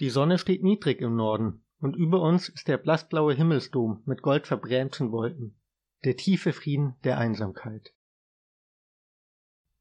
Die 0.00 0.10
Sonne 0.10 0.38
steht 0.38 0.62
niedrig 0.62 1.00
im 1.00 1.14
Norden, 1.14 1.64
und 1.78 1.96
über 1.96 2.20
uns 2.20 2.48
ist 2.48 2.66
der 2.66 2.78
blassblaue 2.78 3.34
Himmelsdom 3.34 4.02
mit 4.06 4.22
goldverbrämten 4.22 5.12
Wolken. 5.12 5.60
Der 6.04 6.16
tiefe 6.16 6.52
Frieden 6.52 6.96
der 7.04 7.18
Einsamkeit. 7.18 7.94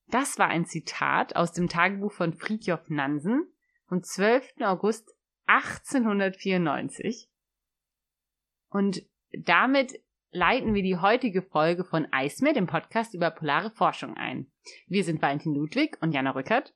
Das 0.08 0.38
war 0.38 0.48
ein 0.48 0.66
Zitat 0.66 1.36
aus 1.36 1.54
dem 1.54 1.70
Tagebuch 1.70 2.12
von 2.12 2.34
Fridtjof 2.34 2.90
Nansen 2.90 3.48
vom 3.88 4.04
12. 4.04 4.56
August 4.62 5.16
1894. 5.48 7.30
Und 8.70 9.02
damit 9.32 10.00
leiten 10.32 10.74
wir 10.74 10.84
die 10.84 10.98
heutige 10.98 11.42
Folge 11.42 11.84
von 11.84 12.08
Eismeer, 12.12 12.54
dem 12.54 12.68
Podcast 12.68 13.14
über 13.14 13.32
polare 13.32 13.72
Forschung, 13.72 14.16
ein. 14.16 14.52
Wir 14.88 15.04
sind 15.04 15.22
Valentin 15.22 15.56
Ludwig 15.56 15.98
und 16.02 16.12
Jana 16.12 16.32
Rückert. 16.32 16.74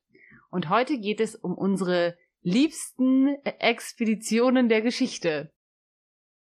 Und 0.49 0.69
heute 0.69 0.99
geht 0.99 1.19
es 1.19 1.35
um 1.35 1.53
unsere 1.53 2.17
liebsten 2.47 3.35
Expeditionen 3.43 4.69
der 4.69 4.81
Geschichte. 4.81 5.51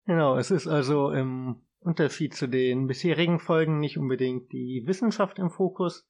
Genau, 0.05 0.37
es 0.37 0.51
ist 0.51 0.67
also 0.67 1.11
im 1.11 1.61
Unterschied 1.79 2.33
zu 2.33 2.47
den 2.47 2.87
bisherigen 2.87 3.39
Folgen 3.39 3.79
nicht 3.79 3.97
unbedingt 3.97 4.51
die 4.51 4.83
Wissenschaft 4.85 5.39
im 5.39 5.49
Fokus, 5.49 6.05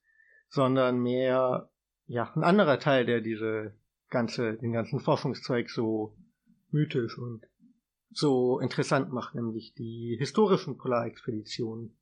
sondern 0.48 0.98
mehr 0.98 1.70
ja 2.06 2.32
ein 2.34 2.42
anderer 2.42 2.80
Teil, 2.80 3.06
der 3.06 3.20
diese 3.20 3.76
ganze 4.10 4.54
den 4.54 4.72
ganzen 4.72 4.98
Forschungszeug 4.98 5.70
so 5.70 6.16
mythisch 6.70 7.16
und 7.16 7.46
so 8.10 8.58
interessant 8.58 9.12
macht, 9.12 9.36
nämlich 9.36 9.74
die 9.74 10.16
historischen 10.18 10.76
Polarexpeditionen. 10.76 11.96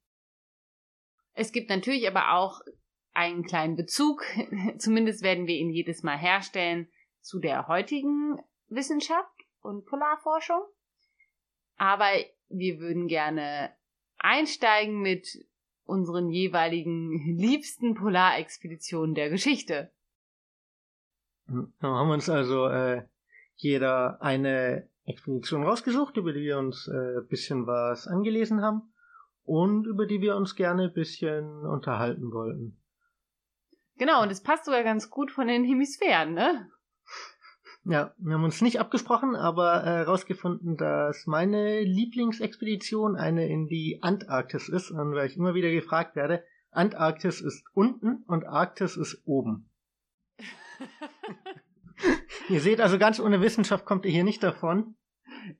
Es 1.34 1.52
gibt 1.52 1.68
natürlich 1.68 2.08
aber 2.08 2.34
auch 2.38 2.60
einen 3.12 3.44
kleinen 3.44 3.76
Bezug, 3.76 4.24
zumindest 4.78 5.22
werden 5.22 5.46
wir 5.46 5.56
ihn 5.56 5.70
jedes 5.70 6.02
Mal 6.02 6.16
herstellen, 6.16 6.88
zu 7.22 7.38
der 7.38 7.68
heutigen 7.68 8.38
Wissenschaft 8.68 9.32
und 9.62 9.86
Polarforschung. 9.86 10.62
Aber 11.76 12.10
wir 12.48 12.78
würden 12.78 13.08
gerne 13.08 13.74
einsteigen 14.18 15.00
mit 15.00 15.46
unseren 15.84 16.30
jeweiligen 16.30 17.36
liebsten 17.36 17.94
Polarexpeditionen 17.94 19.14
der 19.14 19.30
Geschichte. 19.30 19.90
Da 21.46 21.88
haben 21.88 22.08
wir 22.08 22.14
uns 22.14 22.28
also 22.30 22.66
äh, 22.68 23.02
jeder 23.56 24.20
eine 24.22 24.88
Expedition 25.04 25.64
rausgesucht, 25.64 26.16
über 26.16 26.32
die 26.32 26.42
wir 26.42 26.58
uns 26.58 26.88
äh, 26.88 27.20
bisschen 27.28 27.66
was 27.66 28.06
angelesen 28.06 28.62
haben 28.62 28.92
und 29.44 29.86
über 29.86 30.06
die 30.06 30.20
wir 30.20 30.36
uns 30.36 30.54
gerne 30.54 30.84
ein 30.84 30.92
bisschen 30.92 31.66
unterhalten 31.66 32.32
wollten. 32.32 32.80
Genau, 33.96 34.22
und 34.22 34.30
es 34.30 34.42
passt 34.42 34.64
sogar 34.64 34.84
ganz 34.84 35.10
gut 35.10 35.30
von 35.30 35.48
den 35.48 35.64
Hemisphären, 35.64 36.34
ne? 36.34 36.70
Ja, 37.84 38.14
wir 38.18 38.34
haben 38.34 38.44
uns 38.44 38.60
nicht 38.60 38.78
abgesprochen, 38.78 39.34
aber 39.34 39.82
herausgefunden, 39.82 40.74
äh, 40.74 40.76
dass 40.76 41.26
meine 41.26 41.82
Lieblingsexpedition 41.82 43.16
eine 43.16 43.48
in 43.48 43.66
die 43.66 43.98
Antarktis 44.02 44.68
ist, 44.68 44.92
und 44.92 45.14
weil 45.14 45.26
ich 45.26 45.36
immer 45.36 45.54
wieder 45.54 45.70
gefragt 45.70 46.14
werde, 46.14 46.44
Antarktis 46.70 47.40
ist 47.40 47.64
unten 47.74 48.22
und 48.28 48.46
Arktis 48.46 48.96
ist 48.96 49.22
oben. 49.26 49.68
ihr 52.48 52.60
seht 52.60 52.80
also, 52.80 52.98
ganz 52.98 53.18
ohne 53.18 53.40
Wissenschaft 53.40 53.84
kommt 53.84 54.04
ihr 54.04 54.12
hier 54.12 54.24
nicht 54.24 54.44
davon. 54.44 54.94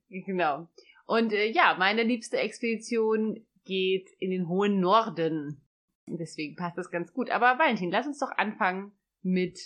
Genau. 0.09 0.69
Und 1.07 1.33
äh, 1.33 1.51
ja, 1.51 1.75
meine 1.77 2.05
liebste 2.05 2.39
Expedition 2.39 3.45
geht 3.64 4.11
in 4.20 4.31
den 4.31 4.48
hohen 4.48 4.81
Norden. 4.81 5.61
Deswegen 6.07 6.55
passt 6.55 6.79
das 6.79 6.91
ganz 6.91 7.12
gut. 7.12 7.31
Aber 7.31 7.59
Valentin, 7.59 7.91
lass 7.91 8.07
uns 8.07 8.19
doch 8.19 8.31
anfangen 8.31 8.92
mit 9.23 9.59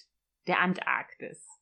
der 0.47 0.61
Antarktis. 0.61 1.57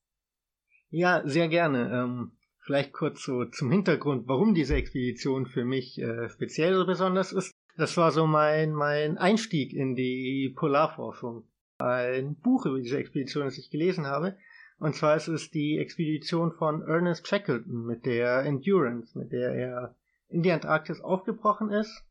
Ja, 0.97 1.23
sehr 1.25 1.49
gerne. 1.49 1.91
Ähm, 1.93 2.31
vielleicht 2.61 2.93
kurz 2.93 3.25
so 3.25 3.47
zum 3.47 3.69
Hintergrund, 3.73 4.29
warum 4.29 4.55
diese 4.55 4.77
Expedition 4.77 5.47
für 5.47 5.65
mich 5.65 6.01
äh, 6.01 6.29
speziell 6.29 6.73
so 6.77 6.87
besonders 6.87 7.33
ist. 7.33 7.51
Das 7.77 7.97
war 7.97 8.13
so 8.13 8.29
mein, 8.29 8.73
mein 8.73 9.19
Einstieg 9.19 9.73
in 9.73 9.97
die 9.97 10.55
Polarforschung. 10.57 11.49
Ein 11.79 12.37
Buch 12.37 12.65
über 12.67 12.79
diese 12.79 12.97
Expedition, 12.97 13.43
das 13.43 13.59
ich 13.59 13.73
gelesen 13.73 14.07
habe. 14.07 14.37
Und 14.79 14.95
zwar 14.95 15.17
ist 15.17 15.27
es 15.27 15.51
die 15.51 15.79
Expedition 15.79 16.53
von 16.53 16.83
Ernest 16.83 17.27
Shackleton 17.27 17.85
mit 17.85 18.07
der 18.07 18.45
Endurance, 18.45 19.19
mit 19.19 19.33
der 19.33 19.53
er 19.53 19.97
in 20.29 20.45
die 20.45 20.53
Antarktis 20.53 21.01
aufgebrochen 21.01 21.71
ist, 21.71 22.05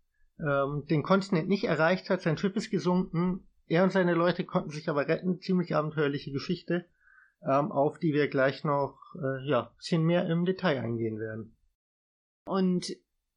ähm, 0.46 0.84
den 0.90 1.03
Kontinent 1.03 1.47
nicht 1.47 1.63
erreicht 1.63 2.09
hat, 2.09 2.22
sein 2.22 2.38
Schiff 2.38 2.58
ist 2.58 2.69
gesunken, 2.69 3.47
er 3.68 3.85
und 3.85 3.94
seine 3.94 4.13
Leute 4.13 4.44
konnten 4.44 4.72
sich 4.72 4.90
aber 4.90 5.08
retten, 5.08 5.40
ziemlich 5.40 5.74
abenteuerliche 5.74 6.34
Geschichte 6.34 6.85
ähm, 7.46 7.72
auf 7.72 8.00
die 8.00 8.14
wir 8.14 8.28
gleich 8.28 8.64
noch 8.64 8.98
äh, 9.16 9.48
ja, 9.48 9.68
ein 9.68 9.76
bisschen 9.78 10.06
mehr 10.06 10.28
im 10.28 10.46
Detail 10.46 10.80
eingehen 10.80 11.20
werden. 11.20 11.56
Und 12.46 12.96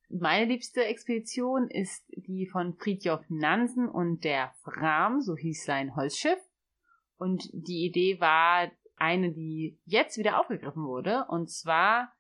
meine 0.08 0.46
liebste 0.46 0.84
Expedition 0.84 1.68
ist 1.68 2.04
die 2.10 2.46
von 2.46 2.74
Fridtjof 2.74 3.24
Nansen 3.28 3.88
und 3.88 4.24
der 4.24 4.54
Fram, 4.62 5.20
so 5.20 5.36
hieß 5.36 5.64
sein 5.64 5.96
Holzschiff. 5.96 6.38
Und 7.18 7.48
die 7.52 7.86
Idee 7.86 8.20
war 8.20 8.70
eine, 8.96 9.32
die 9.32 9.80
jetzt 9.84 10.18
wieder 10.18 10.40
aufgegriffen 10.40 10.84
wurde. 10.84 11.26
Und 11.28 11.50
zwar 11.50 12.12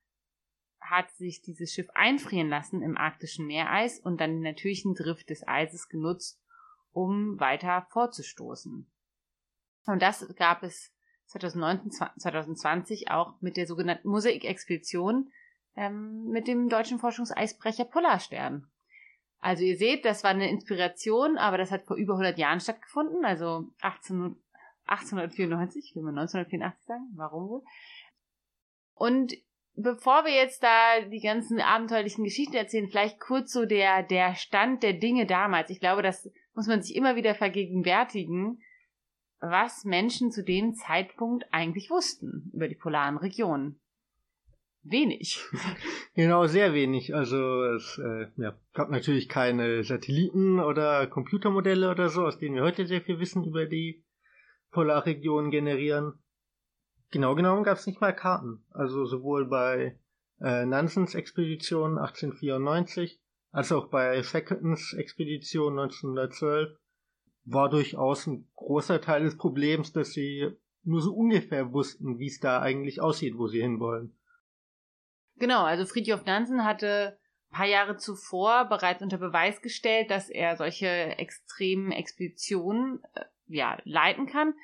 hat 0.80 1.10
sich 1.12 1.42
dieses 1.42 1.72
Schiff 1.72 1.88
einfrieren 1.94 2.48
lassen 2.48 2.82
im 2.82 2.96
arktischen 2.96 3.46
Meereis 3.46 4.00
und 4.00 4.20
dann 4.20 4.32
den 4.32 4.42
natürlichen 4.42 4.94
Drift 4.94 5.30
des 5.30 5.46
Eises 5.46 5.88
genutzt, 5.88 6.40
um 6.92 7.38
weiter 7.38 7.86
vorzustoßen. 7.90 8.90
Und 9.86 10.02
das 10.02 10.26
gab 10.36 10.62
es 10.62 10.95
2019, 11.26 11.90
2020 12.18 13.10
auch 13.10 13.34
mit 13.40 13.56
der 13.56 13.66
sogenannten 13.66 14.08
Mosaikexpedition 14.08 15.30
ähm, 15.76 16.28
mit 16.30 16.48
dem 16.48 16.68
deutschen 16.68 16.98
Forschungseisbrecher 16.98 17.84
Polarstern. 17.84 18.68
Also 19.38 19.64
ihr 19.64 19.76
seht, 19.76 20.04
das 20.04 20.24
war 20.24 20.30
eine 20.30 20.50
Inspiration, 20.50 21.38
aber 21.38 21.58
das 21.58 21.70
hat 21.70 21.84
vor 21.86 21.96
über 21.96 22.14
100 22.14 22.38
Jahren 22.38 22.60
stattgefunden, 22.60 23.24
also 23.24 23.68
18, 23.80 24.36
1894, 24.86 25.94
will 25.94 26.02
man 26.02 26.18
1984 26.18 26.86
sagen, 26.86 27.04
warum 27.14 27.48
wohl? 27.48 27.62
Und 28.94 29.34
bevor 29.74 30.24
wir 30.24 30.32
jetzt 30.32 30.62
da 30.62 31.00
die 31.00 31.20
ganzen 31.20 31.60
abenteuerlichen 31.60 32.24
Geschichten 32.24 32.56
erzählen, 32.56 32.88
vielleicht 32.88 33.20
kurz 33.20 33.52
so 33.52 33.66
der, 33.66 34.02
der 34.02 34.34
Stand 34.34 34.82
der 34.82 34.94
Dinge 34.94 35.26
damals. 35.26 35.70
Ich 35.70 35.80
glaube, 35.80 36.02
das 36.02 36.30
muss 36.54 36.66
man 36.66 36.82
sich 36.82 36.96
immer 36.96 37.16
wieder 37.16 37.34
vergegenwärtigen, 37.34 38.62
was 39.40 39.84
Menschen 39.84 40.30
zu 40.30 40.42
dem 40.42 40.74
Zeitpunkt 40.74 41.44
eigentlich 41.52 41.90
wussten 41.90 42.50
über 42.52 42.68
die 42.68 42.74
polaren 42.74 43.16
Regionen. 43.16 43.80
Wenig. 44.82 45.40
Genau, 46.14 46.46
sehr 46.46 46.72
wenig. 46.72 47.14
Also 47.14 47.64
es 47.64 47.98
äh, 47.98 48.28
ja, 48.38 48.58
gab 48.72 48.88
natürlich 48.88 49.28
keine 49.28 49.84
Satelliten 49.84 50.60
oder 50.60 51.06
Computermodelle 51.08 51.90
oder 51.90 52.08
so, 52.08 52.24
aus 52.24 52.38
denen 52.38 52.54
wir 52.54 52.62
heute 52.62 52.86
sehr 52.86 53.02
viel 53.02 53.18
Wissen 53.18 53.44
über 53.44 53.66
die 53.66 54.02
Polarregionen 54.70 55.50
generieren. 55.50 56.14
Genau 57.10 57.34
genommen 57.34 57.64
gab 57.64 57.76
es 57.76 57.86
nicht 57.86 58.00
mal 58.00 58.14
Karten. 58.14 58.64
Also 58.70 59.04
sowohl 59.04 59.46
bei 59.46 59.98
äh, 60.40 60.64
Nansens 60.64 61.14
Expedition 61.14 61.98
1894 61.98 63.20
als 63.52 63.72
auch 63.72 63.88
bei 63.88 64.22
Shackletons 64.22 64.94
Expedition 64.94 65.78
1912 65.78 66.78
war 67.46 67.70
durchaus 67.70 68.26
ein 68.26 68.48
großer 68.56 69.00
Teil 69.00 69.22
des 69.22 69.38
Problems, 69.38 69.92
dass 69.92 70.12
sie 70.12 70.50
nur 70.82 71.00
so 71.00 71.14
ungefähr 71.14 71.72
wussten, 71.72 72.18
wie 72.18 72.26
es 72.26 72.40
da 72.40 72.60
eigentlich 72.60 73.00
aussieht, 73.00 73.38
wo 73.38 73.46
sie 73.46 73.62
hinwollen. 73.62 74.16
Genau, 75.36 75.64
also 75.64 75.84
Friedhof 75.84 76.24
Nansen 76.24 76.64
hatte 76.64 77.18
ein 77.50 77.56
paar 77.56 77.66
Jahre 77.66 77.96
zuvor 77.96 78.66
bereits 78.66 79.02
unter 79.02 79.18
Beweis 79.18 79.62
gestellt, 79.62 80.10
dass 80.10 80.28
er 80.28 80.56
solche 80.56 80.86
extremen 80.86 81.92
Expeditionen 81.92 83.00
äh, 83.14 83.24
ja, 83.46 83.78
leiten 83.84 84.26
kann. 84.26 84.54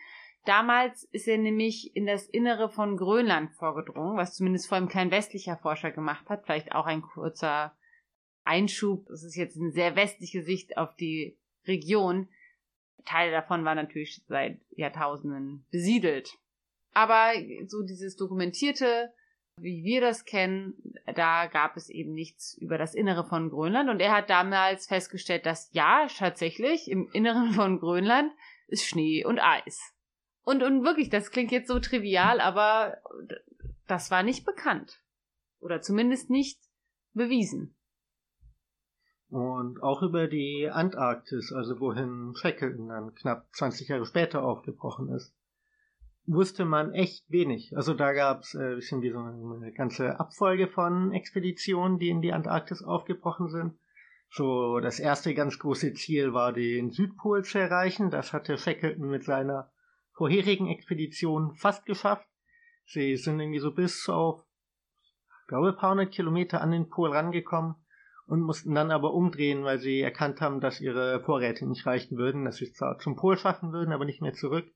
Damals 0.44 1.04
ist 1.12 1.28
er 1.28 1.38
nämlich 1.38 1.94
in 1.94 2.06
das 2.06 2.26
Innere 2.26 2.69
von 2.69 2.97
Grönland 2.97 3.53
vorgedrungen, 3.53 4.16
was 4.16 4.34
zumindest 4.34 4.67
vor 4.67 4.76
allem 4.76 4.88
kein 4.88 5.12
westlicher 5.12 5.56
Forscher 5.56 5.93
gemacht 5.93 6.29
hat. 6.29 6.44
Vielleicht 6.44 6.73
auch 6.73 6.87
ein 6.87 7.02
kurzer 7.02 7.76
Einschub. 8.43 9.06
Das 9.06 9.23
ist 9.23 9.37
jetzt 9.37 9.56
eine 9.56 9.70
sehr 9.70 9.94
westliche 9.94 10.43
Sicht 10.43 10.76
auf 10.76 10.96
die 10.96 11.38
Region. 11.67 12.29
Teile 13.05 13.33
davon 13.33 13.65
waren 13.65 13.77
natürlich 13.77 14.23
seit 14.29 14.61
Jahrtausenden 14.71 15.67
besiedelt. 15.71 16.31
Aber 16.94 17.33
so 17.67 17.83
dieses 17.83 18.17
dokumentierte, 18.17 19.12
wie 19.56 19.85
wir 19.85 20.00
das 20.00 20.25
kennen, 20.25 20.75
da 21.15 21.47
gab 21.47 21.77
es 21.77 21.89
eben 21.89 22.12
nichts 22.12 22.56
über 22.59 22.79
das 22.79 22.94
Innere 22.94 23.25
von 23.25 23.50
Grönland. 23.50 23.91
Und 23.91 24.00
er 24.00 24.12
hat 24.12 24.31
damals 24.31 24.87
festgestellt, 24.87 25.47
dass 25.47 25.71
ja, 25.73 26.06
tatsächlich, 26.17 26.91
im 26.91 27.09
Inneren 27.12 27.53
von 27.53 27.79
Grönland 27.79 28.33
ist 28.69 28.87
Schnee 28.87 29.25
und 29.25 29.39
Eis. 29.39 29.94
Und, 30.44 30.62
und 30.62 30.85
wirklich, 30.85 31.09
das 31.09 31.31
klingt 31.31 31.53
jetzt 31.53 31.69
so 31.69 31.79
trivial, 31.79 32.41
aber 32.41 32.99
das 33.87 34.11
war 34.11 34.23
nicht 34.23 34.44
bekannt. 34.44 35.00
Oder 35.61 35.81
zumindest 35.81 36.31
nicht 36.31 36.59
bewiesen. 37.12 37.77
Und 39.32 39.82
auch 39.82 40.02
über 40.02 40.29
die 40.29 40.69
Antarktis, 40.70 41.55
also 41.55 41.81
wohin 41.81 42.34
Shackleton 42.37 42.88
dann 42.88 43.14
knapp 43.14 43.46
20 43.55 43.88
Jahre 43.88 44.05
später 44.05 44.44
aufgebrochen 44.44 45.08
ist. 45.08 45.34
wusste 46.26 46.67
man 46.67 46.93
echt 46.93 47.25
wenig. 47.31 47.75
Also 47.75 47.94
da 47.94 48.12
gab 48.12 48.43
es 48.43 48.55
äh, 48.55 48.75
bisschen 48.75 49.00
wie 49.00 49.11
so 49.11 49.20
eine 49.20 49.73
ganze 49.73 50.20
Abfolge 50.20 50.69
von 50.69 51.12
Expeditionen, 51.12 51.99
die 51.99 52.11
in 52.11 52.20
die 52.20 52.34
Antarktis 52.34 52.82
aufgebrochen 52.82 53.49
sind. 53.49 53.73
So, 54.29 54.81
das 54.81 55.00
erste 55.00 55.32
ganz 55.32 55.58
große 55.58 55.94
Ziel 55.94 56.34
war, 56.34 56.52
den 56.52 56.90
Südpol 56.90 57.43
zu 57.43 57.58
erreichen. 57.58 58.11
Das 58.11 58.34
hatte 58.34 58.58
Shackleton 58.58 59.08
mit 59.08 59.25
seiner 59.25 59.73
vorherigen 60.12 60.69
Expedition 60.69 61.55
fast 61.55 61.87
geschafft. 61.87 62.29
Sie 62.84 63.17
sind 63.17 63.40
irgendwie 63.40 63.61
so 63.61 63.73
bis 63.73 64.11
auf, 64.11 64.44
ich 65.40 65.46
glaube, 65.49 65.73
paar 65.73 65.93
hundert 65.93 66.12
Kilometer 66.12 66.61
an 66.61 66.70
den 66.70 66.90
Pol 66.90 67.12
rangekommen 67.12 67.76
und 68.26 68.40
mussten 68.40 68.74
dann 68.74 68.90
aber 68.90 69.14
umdrehen, 69.14 69.64
weil 69.64 69.78
sie 69.78 70.00
erkannt 70.00 70.40
haben, 70.40 70.60
dass 70.60 70.80
ihre 70.80 71.20
Vorräte 71.20 71.66
nicht 71.66 71.86
reichen 71.86 72.16
würden, 72.16 72.44
dass 72.44 72.56
sie 72.56 72.72
zwar 72.72 72.98
zum 72.98 73.16
Pol 73.16 73.36
schaffen 73.36 73.72
würden, 73.72 73.92
aber 73.92 74.04
nicht 74.04 74.22
mehr 74.22 74.34
zurück. 74.34 74.66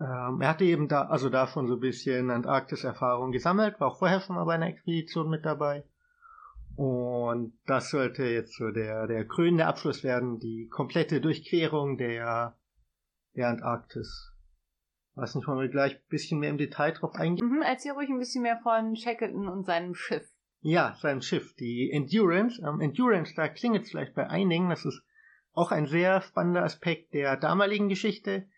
Ähm, 0.00 0.40
er 0.40 0.48
hatte 0.48 0.64
eben 0.64 0.88
da, 0.88 1.02
also 1.02 1.28
da 1.28 1.48
schon 1.48 1.66
so 1.66 1.74
ein 1.74 1.80
bisschen 1.80 2.30
Antarktis-Erfahrung 2.30 3.32
gesammelt, 3.32 3.80
war 3.80 3.88
auch 3.88 3.98
vorher 3.98 4.20
schon 4.20 4.36
mal 4.36 4.44
bei 4.44 4.54
einer 4.54 4.68
Expedition 4.68 5.28
mit 5.28 5.44
dabei. 5.44 5.84
Und 6.76 7.58
das 7.66 7.90
sollte 7.90 8.24
jetzt 8.24 8.56
so 8.56 8.70
der, 8.70 9.08
der 9.08 9.26
krönende 9.26 9.66
Abschluss 9.66 10.04
werden, 10.04 10.38
die 10.38 10.68
komplette 10.68 11.20
Durchquerung 11.20 11.98
der, 11.98 12.56
der 13.34 13.48
Antarktis. 13.48 14.32
Weiß 15.16 15.34
nicht, 15.34 15.48
wollen 15.48 15.58
wir 15.58 15.68
gleich 15.68 15.96
ein 15.96 16.08
bisschen 16.08 16.38
mehr 16.38 16.50
im 16.50 16.58
Detail 16.58 16.92
drauf 16.92 17.16
eingehen? 17.16 17.48
Mhm, 17.48 17.62
erzähl 17.62 17.90
ruhig 17.90 18.08
ein 18.08 18.20
bisschen 18.20 18.42
mehr 18.42 18.60
von 18.62 18.94
Shackleton 18.94 19.48
und 19.48 19.66
seinem 19.66 19.96
Schiff. 19.96 20.32
Ja, 20.60 20.96
sein 21.00 21.22
Schiff, 21.22 21.54
die 21.54 21.90
Endurance. 21.90 22.60
Ähm, 22.66 22.80
Endurance, 22.80 23.34
da 23.34 23.48
klingelt 23.48 23.84
es 23.84 23.90
vielleicht 23.90 24.14
bei 24.14 24.28
einigen, 24.28 24.70
das 24.70 24.84
ist 24.84 25.02
auch 25.52 25.70
ein 25.70 25.86
sehr 25.86 26.20
spannender 26.20 26.62
Aspekt 26.62 27.14
der 27.14 27.36
damaligen 27.36 27.88
Geschichte 27.88 28.48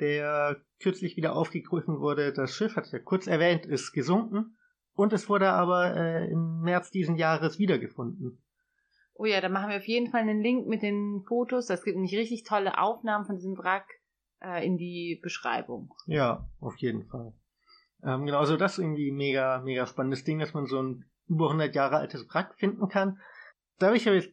der 0.00 0.56
kürzlich 0.80 1.16
wieder 1.16 1.36
aufgegriffen 1.36 2.00
wurde. 2.00 2.32
Das 2.32 2.54
Schiff, 2.54 2.76
hat 2.76 2.90
ja 2.90 2.98
kurz 2.98 3.26
erwähnt, 3.26 3.66
ist 3.66 3.92
gesunken 3.92 4.56
und 4.94 5.12
es 5.12 5.28
wurde 5.28 5.50
aber 5.50 5.94
äh, 5.94 6.30
im 6.30 6.62
März 6.62 6.90
diesen 6.90 7.16
Jahres 7.16 7.58
wiedergefunden. 7.58 8.42
Oh 9.14 9.26
ja, 9.26 9.40
da 9.40 9.50
machen 9.50 9.68
wir 9.68 9.76
auf 9.76 9.86
jeden 9.86 10.10
Fall 10.10 10.22
einen 10.22 10.42
Link 10.42 10.66
mit 10.66 10.82
den 10.82 11.22
Fotos. 11.28 11.66
Das 11.66 11.84
gibt 11.84 11.96
nämlich 11.96 12.16
richtig 12.16 12.44
tolle 12.44 12.78
Aufnahmen 12.78 13.26
von 13.26 13.36
diesem 13.36 13.56
Wrack 13.58 13.86
äh, 14.42 14.64
in 14.64 14.78
die 14.78 15.20
Beschreibung. 15.22 15.92
Ja, 16.06 16.48
auf 16.60 16.76
jeden 16.78 17.04
Fall. 17.04 17.34
Ähm, 18.02 18.24
genau, 18.24 18.38
also 18.38 18.56
das 18.56 18.72
ist 18.72 18.78
irgendwie 18.78 19.12
mega, 19.12 19.60
mega 19.60 19.86
spannendes 19.86 20.24
Ding, 20.24 20.38
dass 20.38 20.54
man 20.54 20.64
so 20.64 20.82
ein 20.82 21.04
über 21.30 21.46
100 21.46 21.74
Jahre 21.74 21.96
altes 21.96 22.26
Wrack 22.28 22.54
finden 22.58 22.88
kann. 22.88 23.18
Da 23.78 23.86
habe 23.86 23.96
ich 23.96 24.06
aber 24.06 24.16
jetzt 24.16 24.32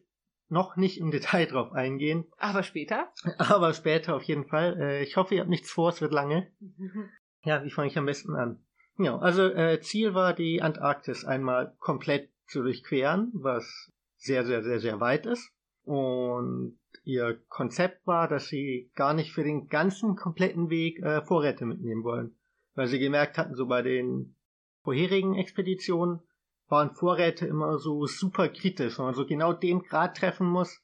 noch 0.50 0.76
nicht 0.76 0.98
im 0.98 1.10
Detail 1.10 1.46
drauf 1.46 1.72
eingehen. 1.72 2.26
Aber 2.36 2.62
später? 2.62 3.12
Aber 3.38 3.72
später 3.72 4.16
auf 4.16 4.22
jeden 4.22 4.46
Fall. 4.46 4.78
Äh, 4.78 5.02
ich 5.02 5.16
hoffe, 5.16 5.34
ihr 5.34 5.40
habt 5.40 5.50
nichts 5.50 5.70
vor, 5.70 5.90
es 5.90 6.00
wird 6.00 6.12
lange. 6.12 6.50
Ja, 7.44 7.64
wie 7.64 7.70
fange 7.70 7.86
ich 7.86 7.96
am 7.96 8.04
besten 8.04 8.34
an? 8.34 8.58
Ja, 8.98 9.16
also 9.16 9.44
äh, 9.44 9.80
Ziel 9.80 10.12
war, 10.12 10.34
die 10.34 10.60
Antarktis 10.60 11.24
einmal 11.24 11.72
komplett 11.78 12.30
zu 12.48 12.62
durchqueren, 12.62 13.30
was 13.32 13.92
sehr, 14.16 14.44
sehr, 14.44 14.64
sehr, 14.64 14.80
sehr 14.80 14.98
weit 14.98 15.24
ist. 15.24 15.52
Und 15.84 16.78
ihr 17.04 17.40
Konzept 17.48 18.04
war, 18.08 18.26
dass 18.26 18.48
sie 18.48 18.90
gar 18.96 19.14
nicht 19.14 19.32
für 19.32 19.44
den 19.44 19.68
ganzen 19.68 20.16
kompletten 20.16 20.68
Weg 20.68 21.00
äh, 21.00 21.22
Vorräte 21.22 21.64
mitnehmen 21.64 22.02
wollen. 22.02 22.36
Weil 22.74 22.88
sie 22.88 22.98
gemerkt 22.98 23.38
hatten, 23.38 23.54
so 23.54 23.66
bei 23.66 23.82
den 23.82 24.34
vorherigen 24.82 25.36
Expeditionen, 25.36 26.20
waren 26.68 26.90
Vorräte 26.90 27.46
immer 27.46 27.78
so 27.78 28.06
super 28.06 28.48
kritisch, 28.48 28.98
wenn 28.98 29.06
man 29.06 29.14
so 29.14 29.26
genau 29.26 29.52
den 29.52 29.82
Grad 29.82 30.16
treffen 30.16 30.46
muss, 30.46 30.80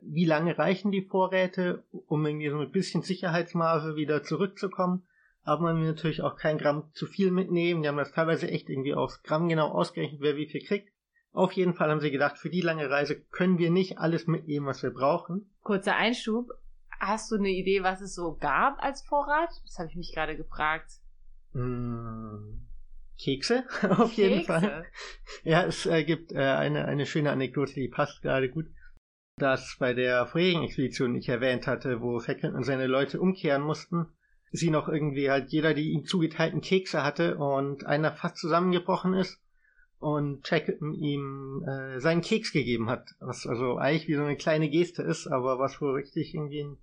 wie 0.00 0.24
lange 0.24 0.58
reichen 0.58 0.92
die 0.92 1.06
Vorräte, 1.06 1.84
um 1.90 2.24
irgendwie 2.26 2.50
so 2.50 2.58
ein 2.58 2.70
bisschen 2.70 3.02
Sicherheitsmarge 3.02 3.96
wieder 3.96 4.22
zurückzukommen. 4.22 5.06
Aber 5.42 5.62
man 5.62 5.76
will 5.76 5.88
natürlich 5.88 6.22
auch 6.22 6.36
kein 6.36 6.56
Gramm 6.56 6.90
zu 6.92 7.06
viel 7.06 7.30
mitnehmen. 7.30 7.82
Die 7.82 7.88
haben 7.88 7.98
das 7.98 8.12
teilweise 8.12 8.48
echt 8.48 8.70
irgendwie 8.70 8.94
aufs 8.94 9.22
Gramm 9.22 9.48
genau 9.48 9.68
ausgerechnet, 9.68 10.22
wer 10.22 10.36
wie 10.36 10.46
viel 10.46 10.64
kriegt. 10.64 10.90
Auf 11.32 11.52
jeden 11.52 11.74
Fall 11.74 11.90
haben 11.90 12.00
sie 12.00 12.10
gedacht, 12.10 12.38
für 12.38 12.48
die 12.48 12.60
lange 12.60 12.88
Reise 12.88 13.20
können 13.20 13.58
wir 13.58 13.70
nicht 13.70 13.98
alles 13.98 14.26
mitnehmen, 14.26 14.66
was 14.66 14.82
wir 14.82 14.90
brauchen. 14.90 15.50
Kurzer 15.62 15.96
Einschub. 15.96 16.48
Hast 17.00 17.30
du 17.30 17.36
eine 17.36 17.50
Idee, 17.50 17.82
was 17.82 18.00
es 18.00 18.14
so 18.14 18.36
gab 18.36 18.82
als 18.82 19.02
Vorrat? 19.02 19.50
Das 19.64 19.78
habe 19.78 19.88
ich 19.88 19.96
mich 19.96 20.14
gerade 20.14 20.36
gefragt. 20.36 20.92
Mmh. 21.52 22.60
Kekse, 23.18 23.64
auf 23.90 24.12
jeden 24.14 24.38
Kekse. 24.38 24.46
Fall. 24.46 24.86
Ja, 25.44 25.64
es 25.64 25.86
äh, 25.86 26.04
gibt 26.04 26.32
äh, 26.32 26.38
eine, 26.38 26.86
eine 26.86 27.06
schöne 27.06 27.30
Anekdote, 27.30 27.74
die 27.74 27.88
passt 27.88 28.22
gerade 28.22 28.50
gut. 28.50 28.66
Das 29.36 29.76
bei 29.78 29.94
der 29.94 30.26
vorherigen 30.26 30.64
Expedition, 30.64 31.14
die 31.14 31.20
ich 31.20 31.28
erwähnt 31.28 31.66
hatte, 31.66 32.00
wo 32.00 32.18
Fecklin 32.20 32.54
und 32.54 32.64
seine 32.64 32.86
Leute 32.86 33.20
umkehren 33.20 33.62
mussten, 33.62 34.06
sie 34.52 34.70
noch 34.70 34.88
irgendwie 34.88 35.30
halt 35.30 35.50
jeder 35.50 35.74
die 35.74 35.90
ihm 35.90 36.04
zugeteilten 36.04 36.60
Kekse 36.60 37.02
hatte 37.02 37.36
und 37.36 37.84
einer 37.86 38.12
fast 38.12 38.36
zusammengebrochen 38.36 39.14
ist 39.14 39.40
und 39.98 40.46
Shackleton 40.46 40.94
ihm 40.94 41.64
äh, 41.66 41.98
seinen 41.98 42.20
Keks 42.20 42.52
gegeben 42.52 42.90
hat. 42.90 43.08
Was 43.20 43.46
also 43.46 43.76
eigentlich 43.76 44.06
wie 44.06 44.14
so 44.14 44.22
eine 44.22 44.36
kleine 44.36 44.68
Geste 44.68 45.02
ist, 45.02 45.26
aber 45.26 45.58
was 45.58 45.80
wohl 45.80 45.94
richtig 45.94 46.34
irgendwie 46.34 46.62
ein 46.62 46.78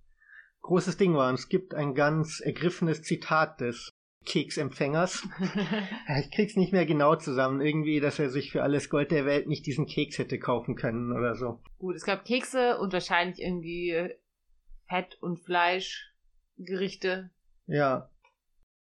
großes 0.62 0.98
Ding 0.98 1.14
war. 1.14 1.30
Und 1.30 1.36
es 1.36 1.48
gibt 1.48 1.74
ein 1.74 1.96
ganz 1.96 2.42
ergriffenes 2.42 3.04
Zitat 3.04 3.62
des 3.62 3.92
Keksempfängers. 4.26 5.28
ich 6.20 6.32
krieg's 6.32 6.56
nicht 6.56 6.72
mehr 6.72 6.86
genau 6.86 7.16
zusammen. 7.16 7.62
Irgendwie, 7.62 8.00
dass 8.00 8.20
er 8.20 8.30
sich 8.30 8.52
für 8.52 8.64
alles 8.64 8.90
Gold 8.90 9.12
der 9.12 9.26
Welt 9.26 9.48
nicht 9.48 9.66
diesen 9.66 9.88
Keks 9.88 10.18
hätte 10.20 10.40
kaufen 10.40 10.76
können 10.76 11.12
oder 11.12 11.36
so. 11.36 11.60
Gut, 11.80 11.96
es 11.96 12.04
gab 12.04 12.26
Kekse 12.26 12.78
und 12.80 12.94
wahrscheinlich 12.94 13.42
irgendwie 13.42 14.10
Fett- 14.88 15.18
und 15.22 15.40
Fleischgerichte. 15.40 17.32
Ja. 17.66 18.10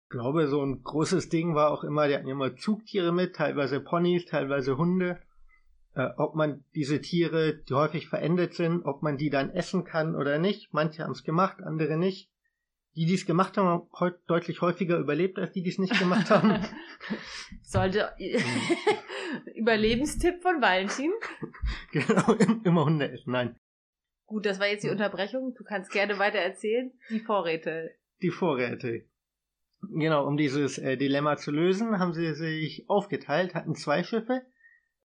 Ich 0.04 0.10
glaube, 0.10 0.48
so 0.48 0.64
ein 0.66 0.82
großes 0.84 1.30
Ding 1.30 1.54
war 1.54 1.70
auch 1.70 1.84
immer, 1.84 2.08
die 2.08 2.16
hatten 2.16 2.28
immer 2.28 2.56
Zugtiere 2.56 3.12
mit, 3.12 3.36
teilweise 3.36 3.80
Ponys, 3.80 4.26
teilweise 4.26 4.78
Hunde. 4.78 5.20
Äh, 5.94 6.10
ob 6.18 6.34
man 6.34 6.64
diese 6.74 7.02
Tiere, 7.02 7.56
die 7.56 7.74
häufig 7.74 8.08
verendet 8.08 8.56
sind, 8.56 8.86
ob 8.86 9.04
man 9.04 9.18
die 9.18 9.30
dann 9.30 9.52
essen 9.52 9.84
kann 9.84 10.16
oder 10.16 10.40
nicht. 10.40 10.74
Manche 10.74 11.04
haben 11.04 11.12
es 11.12 11.24
gemacht, 11.24 11.62
andere 11.62 11.98
nicht. 11.98 12.32
Die, 12.96 13.06
die 13.06 13.14
es 13.14 13.26
gemacht 13.26 13.56
haben, 13.58 13.68
haben 13.68 13.90
heut, 14.00 14.20
deutlich 14.28 14.62
häufiger 14.62 14.98
überlebt, 14.98 15.38
als 15.38 15.52
die, 15.52 15.62
die 15.62 15.70
es 15.70 15.78
nicht 15.78 15.98
gemacht 15.98 16.30
haben. 16.30 16.66
Sollte 17.62 18.12
Überlebenstipp 19.56 20.42
von 20.42 20.62
Valentin. 20.62 21.12
genau, 21.92 22.34
immer 22.64 22.86
Hunde 22.86 23.12
essen, 23.12 23.32
nein. 23.32 23.56
Gut, 24.26 24.46
das 24.46 24.60
war 24.60 24.68
jetzt 24.68 24.84
die 24.84 24.90
Unterbrechung. 24.90 25.56
Du 25.56 25.64
kannst 25.64 25.92
gerne 25.92 26.20
weiter 26.20 26.40
erzählen. 26.40 26.92
Die 27.10 27.20
Vorräte. 27.20 27.96
Die 28.22 28.30
Vorräte. 28.30 29.06
Genau, 29.82 30.28
um 30.28 30.38
dieses 30.38 30.78
äh, 30.78 30.98
Dilemma 30.98 31.38
zu 31.38 31.52
lösen, 31.52 32.00
haben 32.00 32.14
sie 32.14 32.34
sich 32.34 32.90
aufgeteilt, 32.90 33.56
hatten 33.56 33.76
zwei 33.76 34.04
Schiffe. 34.04 34.42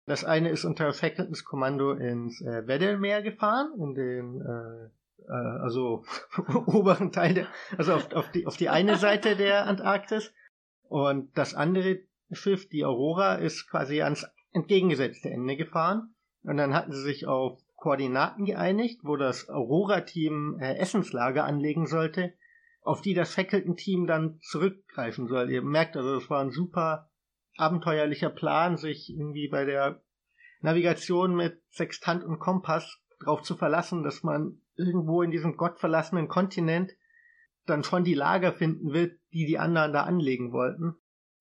Das 0.06 0.26
eine 0.26 0.50
ist 0.50 0.66
unter 0.66 0.92
Shackletons 0.92 1.46
Kommando 1.46 1.94
ins 1.94 2.42
äh, 2.42 2.68
Weddellmeer 2.68 3.22
gefahren, 3.22 3.72
in 3.80 3.94
den 3.94 4.42
äh, 4.42 4.90
äh, 5.30 5.62
also 5.62 6.04
oberen 6.66 7.12
Teil 7.12 7.34
der, 7.34 7.48
also 7.78 7.94
auf, 7.94 8.12
auf, 8.14 8.32
die, 8.32 8.48
auf 8.48 8.58
die 8.58 8.70
eine 8.70 8.98
Seite 8.98 9.36
der 9.36 9.66
Antarktis. 9.68 10.34
Und 10.84 11.38
das 11.38 11.54
andere 11.54 12.00
Schiff, 12.32 12.68
die 12.70 12.84
Aurora, 12.84 13.36
ist 13.36 13.70
quasi 13.70 14.02
ans 14.02 14.28
entgegengesetzte 14.52 15.30
Ende 15.30 15.56
gefahren. 15.56 16.16
Und 16.44 16.58
dann 16.58 16.74
hatten 16.74 16.92
sie 16.92 17.02
sich 17.02 17.28
auf 17.28 17.60
Koordinaten 17.76 18.46
geeinigt, 18.46 19.02
wo 19.04 19.16
das 19.16 19.50
Aurora-Team 19.50 20.58
äh, 20.60 20.76
Essenslager 20.78 21.46
anlegen 21.46 21.86
sollte, 21.86 22.34
auf 22.82 23.02
die 23.02 23.14
das 23.14 23.34
Shackleton-Team 23.34 24.08
dann 24.08 24.40
zurückgreifen 24.42 25.28
soll. 25.28 25.50
Ihr 25.52 25.62
merkt 25.62 25.96
also, 25.96 26.16
es 26.16 26.30
war 26.30 26.42
ein 26.42 26.52
super 26.52 27.10
abenteuerlicher 27.58 28.30
Plan, 28.30 28.78
sich 28.78 29.10
irgendwie 29.10 29.48
bei 29.48 29.66
der 29.66 30.02
Navigation 30.62 31.36
mit 31.36 31.62
Sextant 31.70 32.24
und 32.24 32.40
Kompass 32.40 33.00
darauf 33.20 33.44
zu 33.44 33.56
verlassen, 33.56 34.04
dass 34.04 34.24
man 34.24 34.62
irgendwo 34.80 35.22
in 35.22 35.32
diesem 35.32 35.58
gottverlassenen 35.58 36.28
Kontinent 36.28 36.96
dann 37.66 37.84
schon 37.84 38.04
die 38.04 38.16
Lager 38.16 38.54
finden 38.54 38.94
wird, 38.94 39.20
die 39.32 39.46
die 39.46 39.60
anderen 39.60 39.94
da 39.94 40.04
anlegen 40.04 40.52
wollten. 40.52 40.96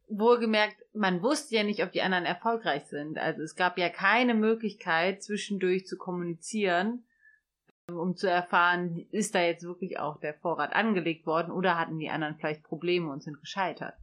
Wohlgemerkt, 0.09 0.76
man 0.95 1.23
wusste 1.23 1.54
ja 1.54 1.62
nicht, 1.62 1.83
ob 1.83 1.92
die 1.92 2.02
anderen 2.02 2.25
erfolgreich 2.25 2.87
sind. 2.87 3.18
Also 3.18 3.42
es 3.42 3.54
gab 3.54 3.78
ja 3.78 3.88
keine 3.88 4.35
Möglichkeit, 4.35 5.23
zwischendurch 5.23 5.87
zu 5.87 5.97
kommunizieren, 5.97 7.04
um 7.90 8.16
zu 8.16 8.28
erfahren, 8.28 9.07
ist 9.11 9.35
da 9.35 9.42
jetzt 9.42 9.64
wirklich 9.64 9.99
auch 9.99 10.18
der 10.18 10.35
Vorrat 10.35 10.75
angelegt 10.75 11.26
worden 11.26 11.52
oder 11.52 11.78
hatten 11.78 11.99
die 11.99 12.11
anderen 12.11 12.37
vielleicht 12.37 12.64
Probleme 12.64 13.11
und 13.11 13.23
sind 13.23 13.40
gescheitert. 13.40 13.95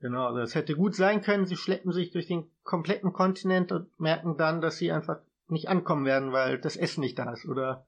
Genau, 0.00 0.26
also 0.26 0.40
es 0.40 0.54
hätte 0.54 0.76
gut 0.76 0.94
sein 0.94 1.22
können, 1.22 1.46
sie 1.46 1.56
schleppen 1.56 1.90
sich 1.90 2.10
durch 2.10 2.26
den 2.26 2.50
kompletten 2.62 3.12
Kontinent 3.12 3.72
und 3.72 3.98
merken 3.98 4.36
dann, 4.36 4.60
dass 4.60 4.76
sie 4.76 4.92
einfach 4.92 5.20
nicht 5.48 5.68
ankommen 5.68 6.04
werden, 6.04 6.32
weil 6.32 6.58
das 6.58 6.76
Essen 6.76 7.00
nicht 7.00 7.18
da 7.18 7.32
ist 7.32 7.46
oder 7.46 7.86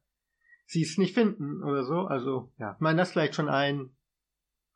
sie 0.68 0.82
es 0.82 0.98
nicht 0.98 1.14
finden 1.14 1.62
oder 1.64 1.82
so. 1.82 2.02
Also, 2.02 2.52
ja, 2.58 2.74
ich 2.74 2.80
meine, 2.80 2.98
das 2.98 3.08
ist 3.08 3.12
vielleicht 3.14 3.34
schon 3.34 3.48
ein 3.48 3.90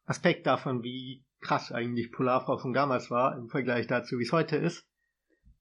Aspekt 0.04 0.46
davon, 0.46 0.82
wie 0.82 1.25
krass 1.40 1.70
eigentlich 1.70 2.12
Polarforschung 2.12 2.72
damals 2.72 3.11
war 3.11 3.37
im 3.37 3.49
Vergleich 3.49 3.87
dazu, 3.87 4.18
wie 4.18 4.25
es 4.25 4.32
heute 4.32 4.56
ist. 4.56 4.88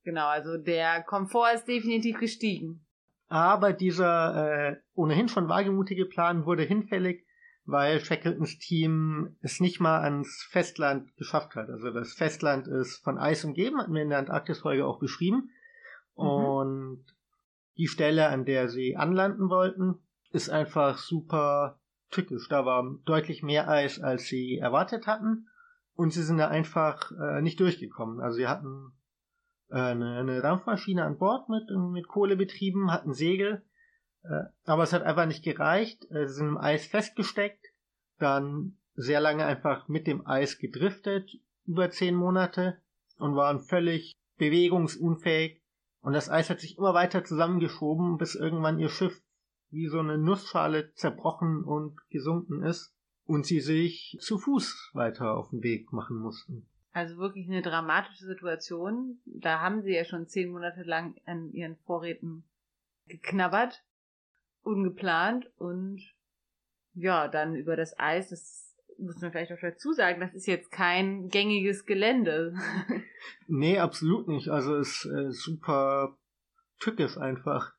Genau, 0.04 0.28
also 0.28 0.58
der 0.58 1.04
Komfort 1.04 1.54
ist 1.54 1.68
definitiv 1.68 2.20
gestiegen. 2.20 2.86
Aber 3.28 3.74
dieser 3.74 4.72
äh, 4.72 4.76
ohnehin 4.94 5.28
schon 5.28 5.48
wagemutige 5.48 6.06
Plan 6.06 6.46
wurde 6.46 6.64
hinfällig, 6.64 7.26
weil 7.66 8.00
Shackletons 8.00 8.58
Team 8.58 9.38
es 9.42 9.60
nicht 9.60 9.80
mal 9.80 10.02
ans 10.02 10.48
Festland 10.50 11.16
geschafft 11.18 11.56
hat. 11.56 11.70
Also 11.70 11.92
das 11.92 12.14
Festland 12.14 12.68
ist 12.68 12.98
von 13.04 13.18
Eis 13.18 13.44
umgeben, 13.44 13.80
hatten 13.80 13.94
wir 13.94 14.02
in 14.02 14.10
der 14.10 14.20
Antarktis-Folge 14.20 14.86
auch 14.86 15.00
beschrieben. 15.00 15.52
Mhm. 16.18 16.24
Und 16.24 17.06
die 17.78 17.88
Stelle, 17.88 18.28
an 18.28 18.46
der 18.46 18.70
sie 18.70 18.96
anlanden 18.96 19.50
wollten, 19.50 20.00
ist 20.32 20.50
einfach 20.50 20.98
super 20.98 21.80
tückisch. 22.10 22.48
Da 22.50 22.66
war 22.66 22.84
deutlich 23.06 23.44
mehr 23.44 23.70
Eis, 23.70 24.00
als 24.00 24.26
sie 24.26 24.58
erwartet 24.58 25.08
hatten. 25.08 25.48
Und 25.94 26.14
sie 26.14 26.24
sind 26.24 26.38
da 26.38 26.48
einfach 26.48 27.12
äh, 27.12 27.42
nicht 27.42 27.60
durchgekommen. 27.60 28.22
Also 28.22 28.38
sie 28.38 28.48
hatten 28.48 28.94
äh, 29.70 29.76
eine, 29.76 30.20
eine 30.20 30.42
Dampfmaschine 30.42 31.04
an 31.04 31.18
Bord 31.18 31.50
mit, 31.50 31.70
mit 31.92 32.08
Kohle 32.08 32.36
betrieben, 32.36 32.92
hatten 32.92 33.14
Segel. 33.14 33.64
Äh, 34.24 34.44
aber 34.66 34.84
es 34.84 34.94
hat 34.94 35.04
einfach 35.04 35.26
nicht 35.26 35.44
gereicht. 35.44 36.10
Äh, 36.12 36.28
sie 36.28 36.36
sind 36.36 36.48
im 36.50 36.58
Eis 36.58 36.86
festgesteckt, 36.86 37.66
dann 38.20 38.78
sehr 38.96 39.20
lange 39.20 39.46
einfach 39.46 39.88
mit 39.88 40.08
dem 40.08 40.26
Eis 40.28 40.58
gedriftet, 40.58 41.30
über 41.66 41.90
zehn 41.90 42.16
Monate, 42.16 42.82
und 43.18 43.36
waren 43.36 43.60
völlig 43.60 44.14
bewegungsunfähig. 44.38 45.62
Und 46.02 46.14
das 46.14 46.30
Eis 46.30 46.50
hat 46.50 46.60
sich 46.60 46.78
immer 46.78 46.94
weiter 46.94 47.24
zusammengeschoben, 47.24 48.18
bis 48.18 48.36
irgendwann 48.36 48.80
ihr 48.80 48.90
Schiff 48.90 49.22
wie 49.72 49.88
so 49.88 50.00
eine 50.00 50.18
Nussschale 50.18 50.94
zerbrochen 50.94 51.64
und 51.64 51.98
gesunken 52.10 52.64
ist 52.64 52.94
und 53.26 53.46
sie 53.46 53.62
sich 53.62 54.18
zu 54.20 54.38
Fuß 54.38 54.92
weiter 54.94 55.36
auf 55.38 55.50
den 55.50 55.64
Weg 55.64 55.92
machen 55.94 56.18
mussten. 56.18 56.68
Also 56.94 57.18
wirklich 57.18 57.48
eine 57.48 57.62
dramatische 57.62 58.26
Situation. 58.26 59.20
Da 59.26 59.62
haben 59.62 59.82
sie 59.82 59.96
ja 59.96 60.04
schon 60.04 60.28
zehn 60.28 60.52
Monate 60.52 60.84
lang 60.84 61.16
an 61.26 61.52
ihren 61.54 61.78
Vorräten 61.78 62.44
geknabbert, 63.08 63.84
ungeplant 64.62 65.50
und 65.58 66.02
ja, 66.94 67.30
dann 67.30 67.56
über 67.56 67.78
das 67.78 67.98
Eis, 67.98 68.30
das 68.30 68.76
muss 68.98 69.22
man 69.22 69.32
vielleicht 69.32 69.54
auch 69.54 69.62
dazu 69.62 69.94
sagen, 69.94 70.20
das 70.20 70.34
ist 70.34 70.48
jetzt 70.48 70.72
kein 70.72 71.30
gängiges 71.30 71.86
Gelände. 71.86 72.54
nee, 73.48 73.80
absolut 73.80 74.28
nicht. 74.28 74.50
Also 74.50 74.76
es 74.76 75.06
ist 75.06 75.12
äh, 75.12 75.32
super 75.32 76.18
tückisch 76.80 77.18
einfach. 77.18 77.74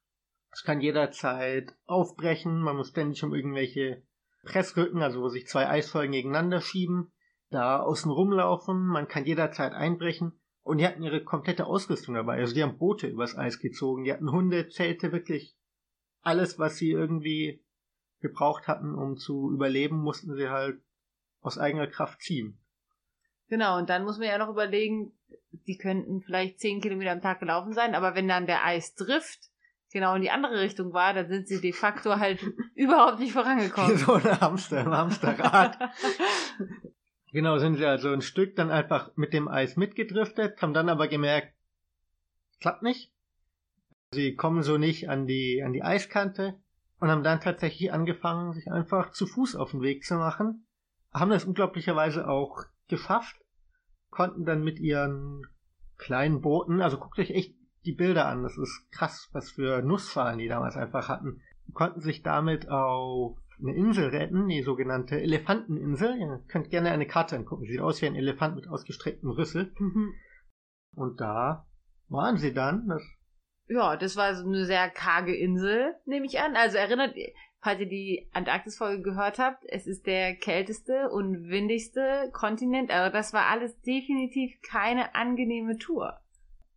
Es 0.53 0.65
kann 0.65 0.81
jederzeit 0.81 1.75
aufbrechen, 1.87 2.61
man 2.61 2.77
muss 2.77 2.91
ständig 2.91 3.23
um 3.25 3.35
irgendwelche 3.35 4.03
Pressrücken, 4.45 5.03
also 5.03 5.23
wo 5.23 5.29
sich 5.29 5.47
zwei 5.47 5.69
Eisfolgen 5.69 6.13
gegeneinander 6.13 6.61
schieben, 6.61 7.11
da 7.51 7.81
außen 7.81 8.11
rumlaufen, 8.11 8.87
man 8.87 9.09
kann 9.09 9.25
jederzeit 9.25 9.73
einbrechen 9.73 10.39
und 10.63 10.79
die 10.79 10.87
hatten 10.87 11.03
ihre 11.03 11.25
komplette 11.25 11.67
Ausrüstung 11.67 12.15
dabei. 12.15 12.39
Also 12.39 12.55
die 12.55 12.63
haben 12.63 12.79
Boote 12.79 13.07
übers 13.07 13.37
Eis 13.37 13.59
gezogen, 13.61 14.05
die 14.05 14.13
hatten 14.13 14.31
Hunde, 14.31 14.69
Zelte, 14.69 15.11
wirklich 15.11 15.57
alles, 16.21 16.59
was 16.59 16.77
sie 16.77 16.91
irgendwie 16.91 17.65
gebraucht 18.21 18.69
hatten, 18.69 18.95
um 18.95 19.17
zu 19.17 19.51
überleben, 19.53 19.97
mussten 19.97 20.37
sie 20.37 20.49
halt 20.49 20.81
aus 21.41 21.59
eigener 21.59 21.87
Kraft 21.87 22.21
ziehen. 22.21 22.59
Genau, 23.49 23.79
und 23.79 23.91
dann 23.91 24.05
muss 24.05 24.19
man 24.19 24.29
ja 24.29 24.39
noch 24.39 24.49
überlegen, 24.49 25.13
die 25.67 25.77
könnten 25.77 26.23
vielleicht 26.23 26.61
zehn 26.61 26.81
Kilometer 26.81 27.13
am 27.13 27.21
Tag 27.21 27.41
gelaufen 27.41 27.73
sein, 27.73 27.95
aber 27.95 28.15
wenn 28.15 28.29
dann 28.29 28.47
der 28.47 28.65
Eis 28.65 28.95
trifft, 28.95 29.52
genau 29.93 30.15
in 30.15 30.23
die 30.23 30.31
andere 30.31 30.61
Richtung 30.61 30.93
war, 30.93 31.15
dann 31.15 31.29
sind 31.29 31.49
sie 31.49 31.61
de 31.61 31.73
facto 31.73 32.17
halt 32.17 32.43
überhaupt 32.75 33.21
nicht 33.21 33.33
vorangekommen. 33.33 33.97
so 33.97 34.15
ein 34.15 34.41
Hamster 34.41 34.81
im 34.81 34.93
Hamsterrad. 34.93 35.79
genau, 37.33 37.59
sind 37.59 37.77
sie 37.77 37.87
also 37.87 38.11
ein 38.11 38.23
Stück 38.23 38.57
dann 38.57 38.71
einfach 38.71 39.11
mit 39.17 39.33
dem 39.33 39.49
Eis 39.49 39.77
mitgedriftet, 39.77 40.61
haben 40.61 40.75
dann 40.75 40.89
aber 40.89 41.09
gemerkt, 41.09 41.55
klappt 42.61 42.83
nicht. 42.83 43.13
Sie 44.13 44.35
kommen 44.35 44.63
so 44.63 44.77
nicht 44.77 45.09
an 45.09 45.27
die, 45.27 45.63
an 45.65 45.73
die 45.73 45.83
Eiskante 45.83 46.61
und 47.01 47.11
haben 47.11 47.25
dann 47.25 47.41
tatsächlich 47.41 47.93
angefangen, 47.93 48.53
sich 48.53 48.71
einfach 48.71 49.13
zu 49.13 49.27
Fuß 49.27 49.57
auf 49.57 49.71
den 49.71 49.81
Weg 49.81 50.05
zu 50.05 50.15
machen. 50.15 50.67
Haben 51.13 51.31
das 51.31 51.45
unglaublicherweise 51.45 52.29
auch 52.29 52.65
geschafft, 52.89 53.37
konnten 54.11 54.45
dann 54.45 54.63
mit 54.63 54.79
ihren 54.79 55.47
kleinen 55.97 56.41
Booten, 56.41 56.83
also 56.83 56.99
guckt 56.99 57.19
euch 57.19 57.31
echt 57.31 57.55
die 57.85 57.93
Bilder 57.93 58.27
an. 58.27 58.43
Das 58.43 58.57
ist 58.59 58.91
krass, 58.93 59.29
was 59.33 59.51
für 59.51 59.83
Nussschalen 59.83 60.39
die 60.39 60.49
damals 60.49 60.77
einfach 60.77 61.09
hatten. 61.09 61.41
Die 61.69 61.73
konnten 61.73 62.01
sich 62.01 62.23
damit 62.23 62.69
auf 62.69 63.39
eine 63.61 63.75
Insel 63.75 64.09
retten, 64.09 64.49
die 64.49 64.63
sogenannte 64.63 65.21
Elefanteninsel. 65.21 66.17
Ihr 66.19 66.45
könnt 66.49 66.71
gerne 66.71 66.91
eine 66.91 67.07
Karte 67.07 67.37
angucken. 67.37 67.67
Sieht 67.67 67.81
aus 67.81 68.03
wie 68.03 68.07
ein 68.07 68.17
Elefant 68.17 68.57
mit 68.57 68.69
ausgestrecktem 68.69 69.31
Rüssel. 69.31 69.73
Mhm. 69.79 70.15
Und 70.95 71.21
da 71.21 71.67
waren 72.09 72.37
sie 72.37 72.53
dann. 72.53 72.89
Das 72.89 73.03
ja, 73.69 73.97
das 73.97 74.17
war 74.17 74.35
so 74.35 74.47
eine 74.47 74.67
sehr 74.67 74.91
karge 74.91 75.35
Insel, 75.35 75.95
nehme 76.05 76.27
ich 76.27 76.41
an. 76.41 76.57
Also 76.57 76.77
erinnert, 76.77 77.15
falls 77.61 77.81
ihr 77.81 77.89
die 77.89 78.29
Antarktis-Folge 78.33 79.03
gehört 79.03 79.39
habt, 79.39 79.65
es 79.69 79.87
ist 79.87 80.07
der 80.07 80.35
kälteste 80.37 81.09
und 81.11 81.49
windigste 81.49 82.31
Kontinent. 82.33 82.91
Also 82.91 83.13
das 83.13 83.33
war 83.33 83.47
alles 83.47 83.81
definitiv 83.81 84.53
keine 84.69 85.15
angenehme 85.15 85.79
Tour. 85.79 86.19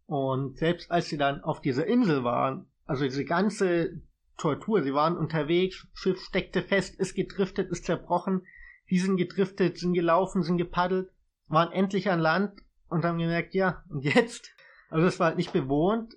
Und 0.07 0.57
selbst 0.57 0.91
als 0.91 1.07
sie 1.07 1.17
dann 1.17 1.43
auf 1.43 1.62
dieser 1.62 1.88
Insel 1.88 2.24
waren, 2.24 2.67
also 2.85 3.03
diese 3.03 3.25
ganze 3.25 4.01
Tortur, 4.38 4.83
sie 4.83 4.93
waren 4.93 5.17
unterwegs, 5.17 5.88
Schiff 5.93 6.21
steckte 6.21 6.62
fest, 6.62 7.00
ist 7.00 7.15
gedriftet, 7.15 7.71
ist 7.71 7.85
zerbrochen, 7.85 8.45
die 8.89 9.00
sind 9.00 9.17
gedriftet, 9.17 9.79
sind 9.79 9.93
gelaufen, 9.93 10.43
sind 10.43 10.57
gepaddelt, 10.57 11.09
waren 11.47 11.71
endlich 11.71 12.09
an 12.09 12.19
Land 12.19 12.62
und 12.89 13.03
haben 13.03 13.17
gemerkt, 13.17 13.53
ja, 13.53 13.83
und 13.89 14.03
jetzt? 14.03 14.51
Also 14.89 15.07
es 15.07 15.19
war 15.19 15.27
halt 15.27 15.38
nicht 15.38 15.53
bewohnt, 15.53 16.13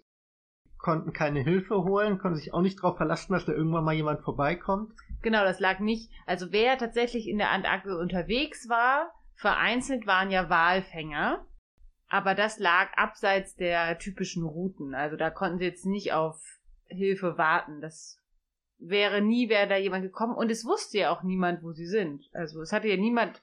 konnten 0.77 1.13
keine 1.13 1.41
Hilfe 1.41 1.83
holen, 1.85 2.19
konnten 2.19 2.37
sich 2.37 2.53
auch 2.53 2.61
nicht 2.61 2.79
darauf 2.79 2.97
verlassen, 2.97 3.33
dass 3.33 3.47
da 3.47 3.53
irgendwann 3.53 3.85
mal 3.85 3.95
jemand 3.95 4.21
vorbeikommt. 4.21 4.93
Genau, 5.23 5.43
das 5.45 5.61
lag 5.61 5.81
nicht, 5.81 6.11
also 6.27 6.53
wer 6.53 6.77
tatsächlich 6.77 7.27
in 7.27 7.39
der 7.39 7.51
Antarktis 7.51 7.95
unterwegs 7.95 8.69
war, 8.69 9.13
vereinzelt 9.35 10.07
waren 10.07 10.31
ja 10.31 10.51
Walfänger, 10.51 11.45
aber 12.09 12.35
das 12.35 12.59
lag 12.59 12.93
abseits 12.97 13.55
der 13.57 13.99
typischen 13.99 14.45
Routen. 14.45 14.95
Also 14.95 15.17
da 15.17 15.31
konnten 15.31 15.59
sie 15.59 15.65
jetzt 15.65 15.87
nicht 15.87 16.13
auf 16.13 16.41
Hilfe 16.87 17.37
warten. 17.37 17.81
Das 17.81 18.19
wäre 18.79 19.21
nie, 19.21 19.49
wäre 19.49 19.69
da 19.69 19.77
jemand 19.77 20.05
gekommen. 20.05 20.35
Und 20.35 20.51
es 20.51 20.65
wusste 20.65 20.99
ja 20.99 21.11
auch 21.11 21.23
niemand, 21.23 21.63
wo 21.63 21.73
sie 21.73 21.87
sind. 21.87 22.25
Also 22.33 22.61
es 22.63 22.73
hatte 22.73 22.89
ja 22.89 22.97
niemand 22.97 23.43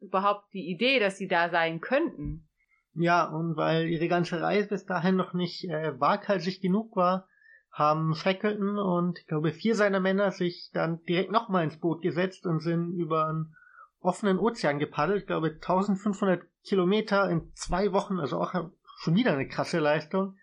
überhaupt 0.00 0.52
die 0.52 0.70
Idee, 0.70 1.00
dass 1.00 1.16
sie 1.16 1.28
da 1.28 1.50
sein 1.50 1.80
könnten. 1.80 2.46
Ja, 2.94 3.24
und 3.24 3.56
weil 3.56 3.88
ihre 3.88 4.06
ganze 4.06 4.40
Reise 4.40 4.68
bis 4.68 4.86
dahin 4.86 5.16
noch 5.16 5.34
nicht 5.34 5.64
äh, 5.68 5.98
waghalsig 5.98 6.60
genug 6.60 6.94
war, 6.94 7.26
haben 7.72 8.14
Shackleton 8.14 8.78
und 8.78 9.18
ich 9.18 9.26
glaube 9.26 9.50
vier 9.50 9.74
seiner 9.74 9.98
Männer 9.98 10.30
sich 10.30 10.70
dann 10.72 11.02
direkt 11.06 11.32
nochmal 11.32 11.64
ins 11.64 11.80
Boot 11.80 12.02
gesetzt 12.02 12.46
und 12.46 12.60
sind 12.60 12.92
über 12.92 13.26
einen 13.26 13.56
offenen 14.04 14.38
Ozean 14.38 14.78
gepaddelt. 14.78 15.22
Ich 15.22 15.26
glaube 15.26 15.48
1500 15.48 16.42
Kilometer 16.62 17.28
in 17.30 17.52
zwei 17.54 17.92
Wochen, 17.92 18.20
also 18.20 18.38
auch 18.38 18.52
schon 18.98 19.16
wieder 19.16 19.32
eine 19.32 19.48
krasse 19.48 19.78
Leistung, 19.78 20.38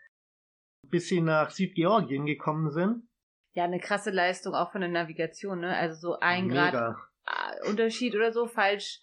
bis 0.87 1.07
sie 1.07 1.21
nach 1.21 1.51
Südgeorgien 1.51 2.25
gekommen 2.25 2.71
sind. 2.71 3.07
Ja, 3.53 3.65
eine 3.65 3.79
krasse 3.79 4.11
Leistung 4.11 4.55
auch 4.55 4.71
von 4.71 4.81
der 4.81 4.89
Navigation, 4.89 5.59
ne? 5.59 5.75
Also 5.75 6.13
so 6.13 6.19
ein 6.19 6.47
Mega. 6.47 6.71
Grad 6.71 6.95
äh, 7.27 7.69
Unterschied 7.69 8.15
oder 8.15 8.31
so, 8.31 8.47
falsch, 8.47 9.01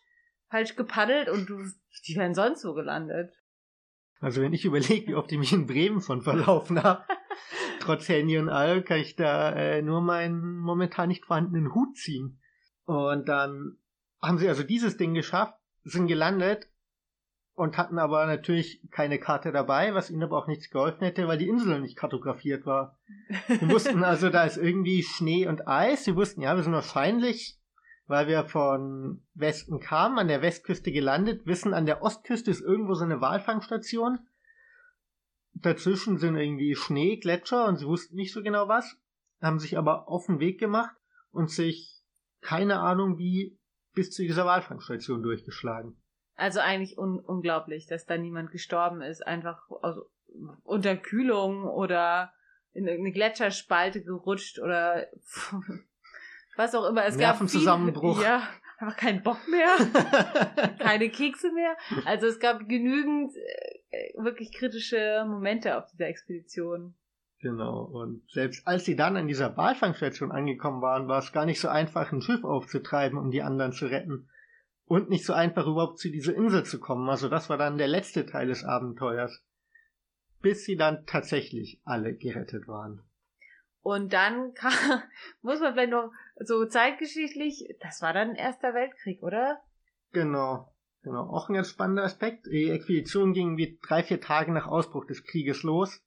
falsch 0.50 0.74
gepaddelt 0.74 1.28
und 1.28 1.48
du, 1.48 1.58
die 2.06 2.16
wären 2.16 2.34
sonst 2.34 2.62
so 2.62 2.74
gelandet. 2.74 3.32
Also 4.20 4.42
wenn 4.42 4.52
ich 4.52 4.64
überlege, 4.64 5.06
wie 5.08 5.14
oft 5.14 5.30
ich 5.30 5.38
mich 5.38 5.52
in 5.52 5.66
Bremen 5.66 6.00
von 6.00 6.22
verlaufen 6.22 6.82
habe, 6.82 7.04
trotz 7.80 8.08
Handy 8.08 8.38
und 8.38 8.48
all, 8.48 8.82
kann 8.82 8.98
ich 8.98 9.14
da 9.14 9.52
äh, 9.52 9.82
nur 9.82 10.00
meinen 10.00 10.58
momentan 10.58 11.08
nicht 11.08 11.26
vorhandenen 11.26 11.74
Hut 11.74 11.96
ziehen. 11.96 12.40
Und 12.86 13.28
dann 13.28 13.78
haben 14.20 14.38
sie 14.38 14.48
also 14.48 14.62
dieses 14.62 14.96
Ding 14.96 15.14
geschafft, 15.14 15.54
sind 15.84 16.06
gelandet 16.06 16.68
und 17.54 17.76
hatten 17.76 17.98
aber 17.98 18.26
natürlich 18.26 18.80
keine 18.90 19.18
Karte 19.18 19.50
dabei, 19.50 19.94
was 19.94 20.10
ihnen 20.10 20.22
aber 20.22 20.38
auch 20.38 20.46
nichts 20.46 20.70
geholfen 20.70 21.04
hätte, 21.04 21.26
weil 21.26 21.38
die 21.38 21.48
Insel 21.48 21.80
nicht 21.80 21.96
kartografiert 21.96 22.66
war. 22.66 22.96
Wir 23.48 23.68
wussten 23.70 24.04
also, 24.04 24.30
da 24.30 24.44
ist 24.44 24.56
irgendwie 24.56 25.02
Schnee 25.02 25.48
und 25.48 25.66
Eis. 25.66 26.04
Sie 26.04 26.14
wussten, 26.14 26.42
ja, 26.42 26.54
wir 26.54 26.62
sind 26.62 26.72
wahrscheinlich, 26.72 27.58
weil 28.06 28.28
wir 28.28 28.44
von 28.44 29.22
Westen 29.34 29.80
kamen, 29.80 30.18
an 30.18 30.28
der 30.28 30.40
Westküste 30.40 30.92
gelandet, 30.92 31.46
wissen, 31.46 31.74
an 31.74 31.84
der 31.84 32.02
Ostküste 32.02 32.50
ist 32.50 32.60
irgendwo 32.60 32.94
so 32.94 33.04
eine 33.04 33.20
Walfangstation. 33.20 34.20
Dazwischen 35.54 36.18
sind 36.18 36.36
irgendwie 36.36 36.76
Schnee, 36.76 37.16
Gletscher 37.16 37.66
und 37.66 37.76
sie 37.78 37.86
wussten 37.86 38.14
nicht 38.14 38.32
so 38.32 38.42
genau 38.42 38.68
was, 38.68 38.96
haben 39.42 39.58
sich 39.58 39.76
aber 39.76 40.08
auf 40.08 40.26
den 40.26 40.38
Weg 40.38 40.60
gemacht 40.60 40.94
und 41.32 41.50
sich 41.50 42.02
keine 42.40 42.78
Ahnung 42.80 43.18
wie 43.18 43.58
bis 43.98 44.12
zu 44.12 44.22
dieser 44.22 44.46
Walfangstation 44.46 45.24
durchgeschlagen. 45.24 46.00
Also 46.36 46.60
eigentlich 46.60 46.96
un 46.98 47.18
unglaublich, 47.18 47.88
dass 47.88 48.06
da 48.06 48.16
niemand 48.16 48.52
gestorben 48.52 49.02
ist, 49.02 49.26
einfach 49.26 49.68
aus 49.68 49.96
Unterkühlung 50.62 51.64
oder 51.64 52.32
in 52.74 52.88
eine 52.88 53.10
Gletscherspalte 53.10 54.04
gerutscht 54.04 54.60
oder 54.60 55.08
was 56.56 56.76
auch 56.76 56.88
immer. 56.88 57.06
Es 57.06 57.16
Nervenzusammenbruch. 57.16 58.22
Gab 58.22 58.22
viel, 58.22 58.24
ja, 58.24 58.48
einfach 58.78 58.96
keinen 58.96 59.24
Bock 59.24 59.40
mehr, 59.48 59.66
keine 60.78 61.10
Kekse 61.10 61.50
mehr. 61.50 61.76
Also 62.04 62.28
es 62.28 62.38
gab 62.38 62.68
genügend 62.68 63.32
äh, 63.90 64.22
wirklich 64.22 64.52
kritische 64.52 65.24
Momente 65.26 65.76
auf 65.76 65.90
dieser 65.90 66.06
Expedition. 66.06 66.94
Genau, 67.40 67.82
und 67.84 68.28
selbst 68.32 68.66
als 68.66 68.84
sie 68.84 68.96
dann 68.96 69.16
an 69.16 69.28
dieser 69.28 69.56
Walfangstation 69.56 70.32
angekommen 70.32 70.82
waren, 70.82 71.06
war 71.06 71.20
es 71.20 71.32
gar 71.32 71.46
nicht 71.46 71.60
so 71.60 71.68
einfach, 71.68 72.10
ein 72.10 72.20
Schiff 72.20 72.42
aufzutreiben, 72.42 73.16
um 73.16 73.30
die 73.30 73.42
anderen 73.42 73.72
zu 73.72 73.86
retten. 73.86 74.28
Und 74.86 75.08
nicht 75.08 75.24
so 75.24 75.34
einfach 75.34 75.66
überhaupt 75.66 75.98
zu 75.98 76.10
dieser 76.10 76.34
Insel 76.34 76.64
zu 76.64 76.80
kommen. 76.80 77.08
Also 77.08 77.28
das 77.28 77.48
war 77.48 77.58
dann 77.58 77.78
der 77.78 77.88
letzte 77.88 78.26
Teil 78.26 78.48
des 78.48 78.64
Abenteuers. 78.64 79.44
Bis 80.40 80.64
sie 80.64 80.76
dann 80.76 81.04
tatsächlich 81.06 81.80
alle 81.84 82.14
gerettet 82.14 82.66
waren. 82.66 83.02
Und 83.82 84.12
dann 84.12 84.54
kam, 84.54 85.02
muss 85.42 85.60
man 85.60 85.74
vielleicht 85.74 85.92
noch 85.92 86.10
so 86.40 86.64
zeitgeschichtlich, 86.64 87.76
das 87.80 88.02
war 88.02 88.12
dann 88.12 88.34
Erster 88.34 88.74
Weltkrieg, 88.74 89.22
oder? 89.22 89.60
Genau. 90.12 90.72
Genau. 91.02 91.28
Auch 91.30 91.48
ein 91.48 91.54
ganz 91.54 91.70
spannender 91.70 92.02
Aspekt. 92.02 92.46
Die 92.46 92.70
Expedition 92.70 93.32
ging 93.32 93.56
wie 93.56 93.78
drei, 93.80 94.02
vier 94.02 94.20
Tage 94.20 94.52
nach 94.52 94.66
Ausbruch 94.66 95.06
des 95.06 95.22
Krieges 95.22 95.62
los. 95.62 96.02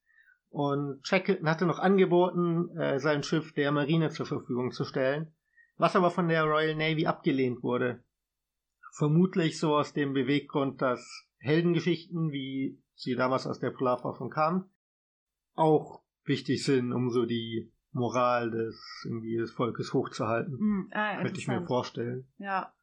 Und 0.52 1.00
Shackleton 1.08 1.50
hatte 1.50 1.66
noch 1.66 1.80
angeboten, 1.80 2.78
äh, 2.78 3.00
sein 3.00 3.24
Schiff 3.24 3.54
der 3.54 3.72
Marine 3.72 4.10
zur 4.10 4.26
Verfügung 4.26 4.72
zu 4.72 4.84
stellen, 4.84 5.34
was 5.78 5.96
aber 5.96 6.12
von 6.12 6.28
der 6.28 6.44
Royal 6.44 6.76
Navy 6.76 7.08
abgelehnt 7.08 7.64
wurde. 7.64 8.04
Vermutlich 8.98 9.58
so 9.58 9.78
aus 9.78 9.94
dem 9.94 10.12
Beweggrund, 10.14 10.82
dass 10.82 11.26
Heldengeschichten, 11.38 12.34
wie 12.34 12.78
sie 12.96 13.16
damals 13.16 13.48
aus 13.48 13.62
der 13.62 13.72
Polarforschung 13.72 14.30
kamen, 14.30 14.66
auch 15.56 16.04
wichtig 16.26 16.66
sind, 16.66 16.92
um 16.92 17.10
so 17.12 17.26
die 17.26 17.72
Moral 17.94 18.52
des, 18.52 19.06
irgendwie 19.06 19.38
des 19.38 19.52
Volkes 19.52 19.94
hochzuhalten. 19.94 20.58
Mm, 20.60 20.90
ah, 20.92 21.22
Könnte 21.22 21.40
ich 21.40 21.48
mir 21.48 21.66
vorstellen. 21.66 22.28
Ja. 22.40 22.74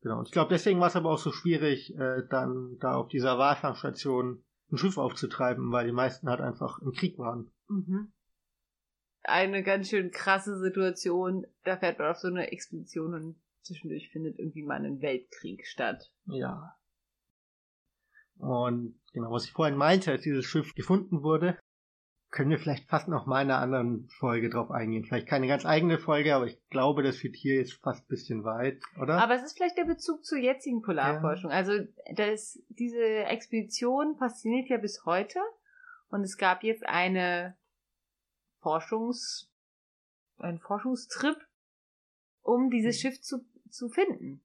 Genau. 0.00 0.18
Und 0.18 0.28
ich 0.28 0.32
glaube, 0.32 0.48
deswegen 0.48 0.80
war 0.80 0.88
es 0.88 0.96
aber 0.96 1.10
auch 1.10 1.18
so 1.18 1.30
schwierig, 1.30 1.94
äh, 1.94 2.22
dann 2.30 2.78
da 2.80 2.94
auf 2.94 3.08
dieser 3.08 3.38
Walfangstation 3.38 4.42
ein 4.72 4.78
Schiff 4.78 4.98
aufzutreiben, 4.98 5.70
weil 5.70 5.86
die 5.86 5.92
meisten 5.92 6.28
halt 6.28 6.40
einfach 6.40 6.78
im 6.80 6.92
Krieg 6.92 7.18
waren. 7.18 7.50
Mhm. 7.68 8.12
Eine 9.22 9.62
ganz 9.62 9.88
schön 9.88 10.10
krasse 10.10 10.58
Situation. 10.58 11.46
Da 11.64 11.76
fährt 11.76 11.98
man 11.98 12.10
auf 12.10 12.18
so 12.18 12.28
eine 12.28 12.50
Expedition 12.50 13.14
und 13.14 13.40
zwischendurch 13.62 14.10
findet 14.10 14.38
irgendwie 14.38 14.64
mal 14.64 14.84
ein 14.84 15.00
Weltkrieg 15.00 15.66
statt. 15.66 16.12
Ja. 16.26 16.76
Und 18.38 18.98
genau, 19.12 19.30
was 19.30 19.44
ich 19.44 19.52
vorhin 19.52 19.76
meinte, 19.76 20.10
als 20.10 20.22
dieses 20.22 20.44
Schiff 20.44 20.74
gefunden 20.74 21.22
wurde, 21.22 21.58
können 22.32 22.50
wir 22.50 22.58
vielleicht 22.58 22.88
fast 22.88 23.08
noch 23.08 23.26
mal 23.26 23.42
in 23.42 23.50
einer 23.50 23.60
anderen 23.60 24.08
Folge 24.08 24.48
drauf 24.48 24.70
eingehen. 24.70 25.04
Vielleicht 25.04 25.28
keine 25.28 25.46
ganz 25.46 25.66
eigene 25.66 25.98
Folge, 25.98 26.34
aber 26.34 26.46
ich 26.46 26.58
glaube, 26.70 27.02
das 27.02 27.18
führt 27.18 27.36
hier 27.36 27.56
jetzt 27.56 27.74
fast 27.74 28.04
ein 28.04 28.08
bisschen 28.08 28.42
weit, 28.42 28.80
oder? 29.00 29.22
Aber 29.22 29.34
es 29.34 29.42
ist 29.42 29.56
vielleicht 29.56 29.76
der 29.76 29.84
Bezug 29.84 30.24
zur 30.24 30.38
jetzigen 30.38 30.80
Polarforschung. 30.80 31.50
Ja. 31.50 31.56
Also 31.58 31.74
das, 32.16 32.58
diese 32.70 33.04
Expedition 33.04 34.16
fasziniert 34.16 34.70
ja 34.70 34.78
bis 34.78 35.04
heute 35.04 35.38
und 36.08 36.22
es 36.22 36.38
gab 36.38 36.62
jetzt 36.62 36.86
eine 36.86 37.54
Forschungs, 38.60 39.52
ein 40.38 40.58
Forschungstrip, 40.58 41.36
um 42.40 42.70
dieses. 42.70 42.98
Schiff 42.98 43.20
zu, 43.20 43.44
zu 43.68 43.90
finden. 43.90 44.42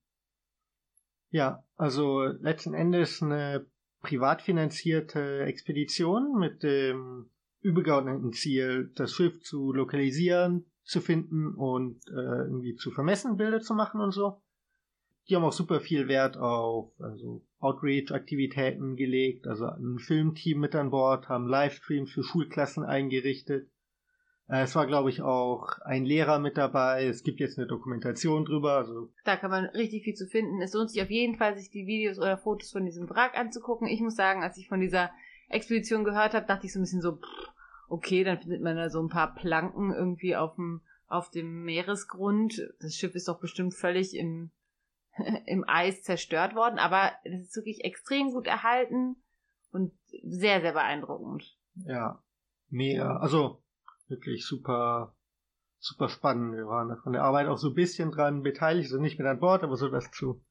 Ja, 1.29 1.63
also 1.77 2.25
letzten 2.25 2.73
Endes 2.73 3.21
eine 3.21 3.65
privat 4.01 4.41
finanzierte 4.41 5.43
Expedition 5.43 6.37
mit 6.37 6.63
dem 6.63 7.29
übergeordneten 7.67 8.31
Ziel, 8.31 8.91
das 8.95 9.11
Schiff 9.11 9.41
zu 9.41 9.73
lokalisieren, 9.73 10.65
zu 10.83 11.01
finden 11.01 11.53
und 11.53 11.99
äh, 12.07 12.43
irgendwie 12.45 12.75
zu 12.75 12.91
vermessen, 12.91 13.35
Bilder 13.35 13.59
zu 13.59 13.73
machen 13.73 13.99
und 13.99 14.11
so. 14.11 14.41
Die 15.27 15.35
haben 15.35 15.43
auch 15.43 15.51
super 15.51 15.81
viel 15.81 16.07
Wert 16.07 16.37
auf 16.37 16.93
also 16.99 17.45
Outreach-Aktivitäten 17.59 18.95
gelegt, 18.95 19.45
also 19.47 19.65
ein 19.65 19.99
Filmteam 19.99 20.59
mit 20.59 20.75
an 20.75 20.91
Bord, 20.91 21.27
haben 21.27 21.47
Livestreams 21.47 22.11
für 22.11 22.23
Schulklassen 22.23 22.85
eingerichtet. 22.85 23.69
Äh, 24.47 24.61
es 24.61 24.73
war, 24.75 24.87
glaube 24.87 25.09
ich, 25.09 25.21
auch 25.21 25.79
ein 25.83 26.05
Lehrer 26.05 26.39
mit 26.39 26.55
dabei. 26.55 27.05
Es 27.05 27.23
gibt 27.23 27.41
jetzt 27.41 27.57
eine 27.57 27.67
Dokumentation 27.67 28.45
drüber. 28.45 28.77
Also 28.77 29.09
da 29.25 29.35
kann 29.35 29.51
man 29.51 29.65
richtig 29.65 30.03
viel 30.03 30.15
zu 30.15 30.25
finden. 30.25 30.61
Es 30.61 30.73
lohnt 30.73 30.91
sich 30.91 31.01
auf 31.01 31.09
jeden 31.09 31.35
Fall, 31.35 31.57
sich 31.57 31.69
die 31.69 31.85
Videos 31.85 32.17
oder 32.17 32.37
Fotos 32.37 32.71
von 32.71 32.85
diesem 32.85 33.09
Wrack 33.09 33.37
anzugucken. 33.37 33.89
Ich 33.89 33.99
muss 33.99 34.15
sagen, 34.15 34.41
als 34.43 34.57
ich 34.57 34.69
von 34.69 34.79
dieser 34.79 35.11
Expedition 35.49 36.03
gehört 36.05 36.33
habe, 36.33 36.45
dachte 36.45 36.65
ich 36.65 36.73
so 36.73 36.79
ein 36.79 36.83
bisschen 36.83 37.01
so, 37.01 37.17
pff, 37.17 37.56
okay, 37.87 38.23
dann 38.23 38.39
findet 38.39 38.61
man 38.61 38.75
da 38.75 38.89
so 38.89 39.01
ein 39.01 39.09
paar 39.09 39.33
Planken 39.33 39.93
irgendwie 39.93 40.35
auf 40.35 40.55
dem, 40.55 40.81
auf 41.07 41.29
dem 41.29 41.63
Meeresgrund. 41.63 42.61
Das 42.79 42.95
Schiff 42.95 43.15
ist 43.15 43.27
doch 43.27 43.39
bestimmt 43.39 43.73
völlig 43.73 44.15
im, 44.15 44.51
im 45.45 45.63
Eis 45.67 46.03
zerstört 46.03 46.55
worden, 46.55 46.79
aber 46.79 47.11
es 47.23 47.41
ist 47.41 47.55
wirklich 47.55 47.83
extrem 47.83 48.31
gut 48.31 48.47
erhalten 48.47 49.15
und 49.71 49.93
sehr, 50.23 50.61
sehr 50.61 50.73
beeindruckend. 50.73 51.57
Ja, 51.75 52.21
mega. 52.69 53.17
Also 53.17 53.61
wirklich 54.07 54.45
super, 54.45 55.15
super 55.79 56.09
spannend. 56.09 56.55
Wir 56.55 56.67
waren 56.67 56.97
von 57.01 57.13
der 57.13 57.23
Arbeit 57.23 57.47
auch 57.47 57.57
so 57.57 57.69
ein 57.69 57.75
bisschen 57.75 58.11
dran 58.11 58.43
beteiligt, 58.43 58.91
also 58.91 59.01
nicht 59.01 59.17
mit 59.17 59.27
an 59.27 59.39
Bord, 59.39 59.63
aber 59.63 59.75
so 59.75 59.89
das 59.89 60.11
zu 60.11 60.43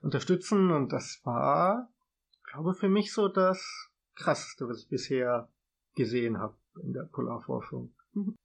unterstützen 0.00 0.70
und 0.70 0.92
das 0.92 1.20
war, 1.24 1.88
glaube 2.50 2.74
für 2.74 2.88
mich 2.88 3.12
so 3.12 3.28
das 3.28 3.90
krasseste, 4.14 4.68
was 4.68 4.78
ich 4.78 4.88
bisher 4.88 5.48
gesehen 5.94 6.38
habe 6.38 6.54
in 6.82 6.92
der 6.92 7.04
Polarforschung. 7.04 7.94
Mhm. 8.12 8.36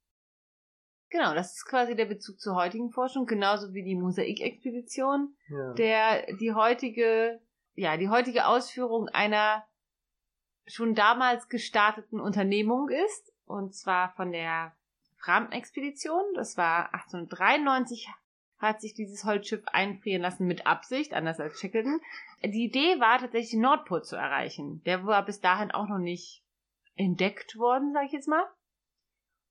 Genau, 1.10 1.34
das 1.34 1.54
ist 1.54 1.64
quasi 1.64 1.96
der 1.96 2.04
Bezug 2.04 2.38
zur 2.38 2.54
heutigen 2.54 2.90
Forschung, 2.90 3.24
genauso 3.24 3.72
wie 3.72 3.82
die 3.82 3.94
Mosaikexpedition, 3.94 5.34
ja. 5.48 5.72
der 5.72 6.26
die 6.36 6.52
heutige, 6.52 7.40
ja, 7.74 7.96
die 7.96 8.10
heutige 8.10 8.46
Ausführung 8.46 9.08
einer 9.08 9.64
schon 10.66 10.94
damals 10.94 11.48
gestarteten 11.48 12.20
Unternehmung 12.20 12.90
ist, 12.90 13.32
und 13.46 13.74
zwar 13.74 14.12
von 14.16 14.32
der 14.32 14.76
Fram-Expedition. 15.16 16.22
Das 16.34 16.58
war 16.58 16.92
1893 16.92 18.08
hat 18.58 18.80
sich 18.80 18.92
dieses 18.92 19.24
Holzschiff 19.24 19.62
einfrieren 19.66 20.22
lassen 20.22 20.46
mit 20.46 20.66
Absicht, 20.66 21.14
anders 21.14 21.40
als 21.40 21.60
Shackleton. 21.60 22.00
Die 22.42 22.64
Idee 22.64 23.00
war 23.00 23.18
tatsächlich 23.18 23.52
den 23.52 23.60
Nordpol 23.60 24.02
zu 24.02 24.16
erreichen. 24.16 24.82
Der 24.84 25.06
war 25.06 25.24
bis 25.24 25.40
dahin 25.40 25.70
auch 25.70 25.86
noch 25.86 25.98
nicht 25.98 26.42
entdeckt 26.98 27.56
worden, 27.56 27.92
sage 27.92 28.06
ich 28.06 28.12
jetzt 28.12 28.28
mal. 28.28 28.44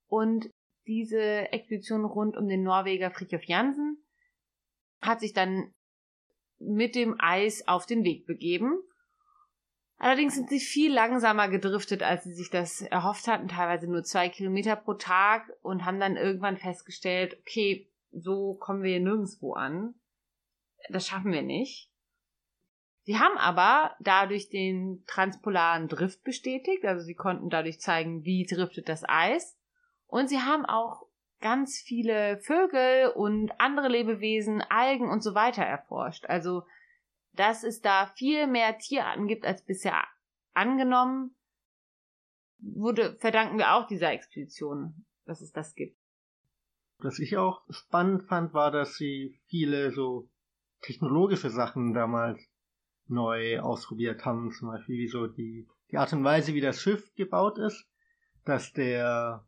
Und 0.06 0.50
diese 0.86 1.52
Expedition 1.52 2.04
rund 2.04 2.36
um 2.36 2.48
den 2.48 2.62
Norweger 2.62 3.10
Fridtjof 3.10 3.44
Jansen 3.44 4.04
hat 5.00 5.20
sich 5.20 5.32
dann 5.32 5.74
mit 6.58 6.94
dem 6.94 7.16
Eis 7.18 7.66
auf 7.66 7.86
den 7.86 8.04
Weg 8.04 8.26
begeben. 8.26 8.80
Allerdings 9.96 10.34
sind 10.34 10.48
sie 10.48 10.60
viel 10.60 10.92
langsamer 10.92 11.48
gedriftet, 11.48 12.02
als 12.02 12.24
sie 12.24 12.32
sich 12.32 12.50
das 12.50 12.82
erhofft 12.82 13.26
hatten, 13.26 13.48
teilweise 13.48 13.90
nur 13.90 14.04
zwei 14.04 14.28
Kilometer 14.28 14.76
pro 14.76 14.94
Tag 14.94 15.50
und 15.62 15.84
haben 15.84 15.98
dann 15.98 16.16
irgendwann 16.16 16.56
festgestellt, 16.56 17.36
okay, 17.40 17.90
so 18.12 18.54
kommen 18.54 18.82
wir 18.82 19.00
nirgendwo 19.00 19.54
an. 19.54 19.94
Das 20.88 21.06
schaffen 21.06 21.32
wir 21.32 21.42
nicht. 21.42 21.87
Sie 23.08 23.18
haben 23.18 23.38
aber 23.38 23.96
dadurch 24.00 24.50
den 24.50 25.02
transpolaren 25.06 25.88
Drift 25.88 26.22
bestätigt, 26.24 26.84
also 26.84 27.02
sie 27.02 27.14
konnten 27.14 27.48
dadurch 27.48 27.80
zeigen, 27.80 28.22
wie 28.24 28.44
driftet 28.44 28.86
das 28.86 29.02
Eis. 29.08 29.58
Und 30.06 30.28
sie 30.28 30.40
haben 30.40 30.66
auch 30.66 31.06
ganz 31.40 31.78
viele 31.78 32.36
Vögel 32.36 33.08
und 33.14 33.58
andere 33.58 33.88
Lebewesen, 33.88 34.60
Algen 34.60 35.08
und 35.08 35.22
so 35.22 35.34
weiter 35.34 35.62
erforscht. 35.62 36.26
Also, 36.26 36.64
dass 37.32 37.64
es 37.64 37.80
da 37.80 38.12
viel 38.14 38.46
mehr 38.46 38.76
Tierarten 38.76 39.26
gibt 39.26 39.46
als 39.46 39.64
bisher 39.64 40.04
angenommen, 40.52 41.34
wurde, 42.58 43.16
verdanken 43.20 43.56
wir 43.56 43.72
auch 43.72 43.86
dieser 43.86 44.12
Expedition, 44.12 45.06
dass 45.24 45.40
es 45.40 45.50
das 45.52 45.74
gibt. 45.74 45.96
Was 46.98 47.18
ich 47.20 47.38
auch 47.38 47.62
spannend 47.70 48.24
fand, 48.24 48.52
war, 48.52 48.70
dass 48.70 48.96
sie 48.96 49.40
viele 49.46 49.92
so 49.92 50.28
technologische 50.82 51.48
Sachen 51.48 51.94
damals 51.94 52.46
neu 53.10 53.60
ausprobiert 53.60 54.24
haben, 54.24 54.52
zum 54.52 54.68
Beispiel 54.68 54.98
wie 54.98 55.08
so 55.08 55.26
die, 55.26 55.66
die 55.90 55.98
Art 55.98 56.12
und 56.12 56.24
Weise, 56.24 56.54
wie 56.54 56.60
das 56.60 56.80
Schiff 56.80 57.14
gebaut 57.14 57.58
ist, 57.58 57.86
dass 58.44 58.72
der 58.72 59.46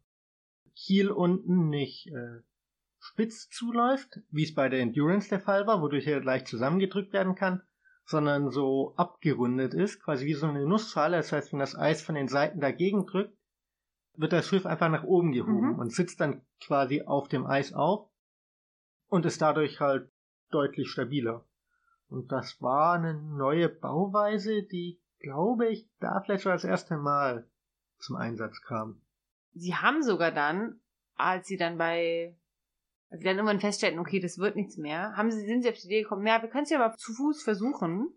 Kiel 0.74 1.10
unten 1.10 1.68
nicht 1.68 2.08
äh, 2.08 2.40
spitz 2.98 3.48
zuläuft, 3.48 4.20
wie 4.30 4.44
es 4.44 4.54
bei 4.54 4.68
der 4.68 4.80
Endurance 4.80 5.28
der 5.28 5.40
Fall 5.40 5.66
war, 5.66 5.82
wodurch 5.82 6.06
er 6.06 6.22
leicht 6.22 6.48
zusammengedrückt 6.48 7.12
werden 7.12 7.34
kann, 7.34 7.62
sondern 8.04 8.50
so 8.50 8.94
abgerundet 8.96 9.74
ist, 9.74 10.00
quasi 10.00 10.26
wie 10.26 10.34
so 10.34 10.46
eine 10.46 10.66
Nussschale. 10.66 11.16
Das 11.16 11.32
heißt, 11.32 11.52
wenn 11.52 11.58
das 11.58 11.76
Eis 11.76 12.02
von 12.02 12.14
den 12.14 12.28
Seiten 12.28 12.60
dagegen 12.60 13.06
drückt, 13.06 13.36
wird 14.16 14.32
das 14.32 14.46
Schiff 14.46 14.66
einfach 14.66 14.90
nach 14.90 15.04
oben 15.04 15.32
gehoben 15.32 15.72
mhm. 15.72 15.78
und 15.78 15.92
sitzt 15.92 16.20
dann 16.20 16.42
quasi 16.60 17.02
auf 17.02 17.28
dem 17.28 17.46
Eis 17.46 17.72
auf 17.72 18.08
und 19.08 19.24
ist 19.24 19.40
dadurch 19.40 19.80
halt 19.80 20.10
deutlich 20.50 20.90
stabiler. 20.90 21.44
Und 22.10 22.32
das 22.32 22.60
war 22.60 22.94
eine 22.94 23.14
neue 23.14 23.68
Bauweise, 23.68 24.64
die, 24.64 25.00
glaube 25.20 25.68
ich, 25.68 25.88
da 26.00 26.20
vielleicht 26.20 26.42
schon 26.42 26.52
das 26.52 26.64
erste 26.64 26.96
Mal 26.96 27.48
zum 27.98 28.16
Einsatz 28.16 28.60
kam. 28.62 29.00
Sie 29.52 29.74
haben 29.74 30.02
sogar 30.02 30.32
dann, 30.32 30.80
als 31.14 31.46
sie 31.46 31.56
dann 31.56 31.78
bei, 31.78 32.36
als 33.10 33.20
sie 33.20 33.24
dann 33.26 33.36
irgendwann 33.36 33.60
feststellten, 33.60 34.00
okay, 34.00 34.20
das 34.20 34.38
wird 34.38 34.56
nichts 34.56 34.76
mehr, 34.76 35.16
haben 35.16 35.30
sie, 35.30 35.46
sind 35.46 35.62
sie 35.62 35.70
auf 35.70 35.76
die 35.76 35.86
Idee 35.86 36.02
gekommen, 36.02 36.26
ja, 36.26 36.42
wir 36.42 36.48
können 36.48 36.64
es 36.64 36.70
ja 36.70 36.82
aber 36.82 36.96
zu 36.96 37.12
Fuß 37.12 37.42
versuchen. 37.42 38.12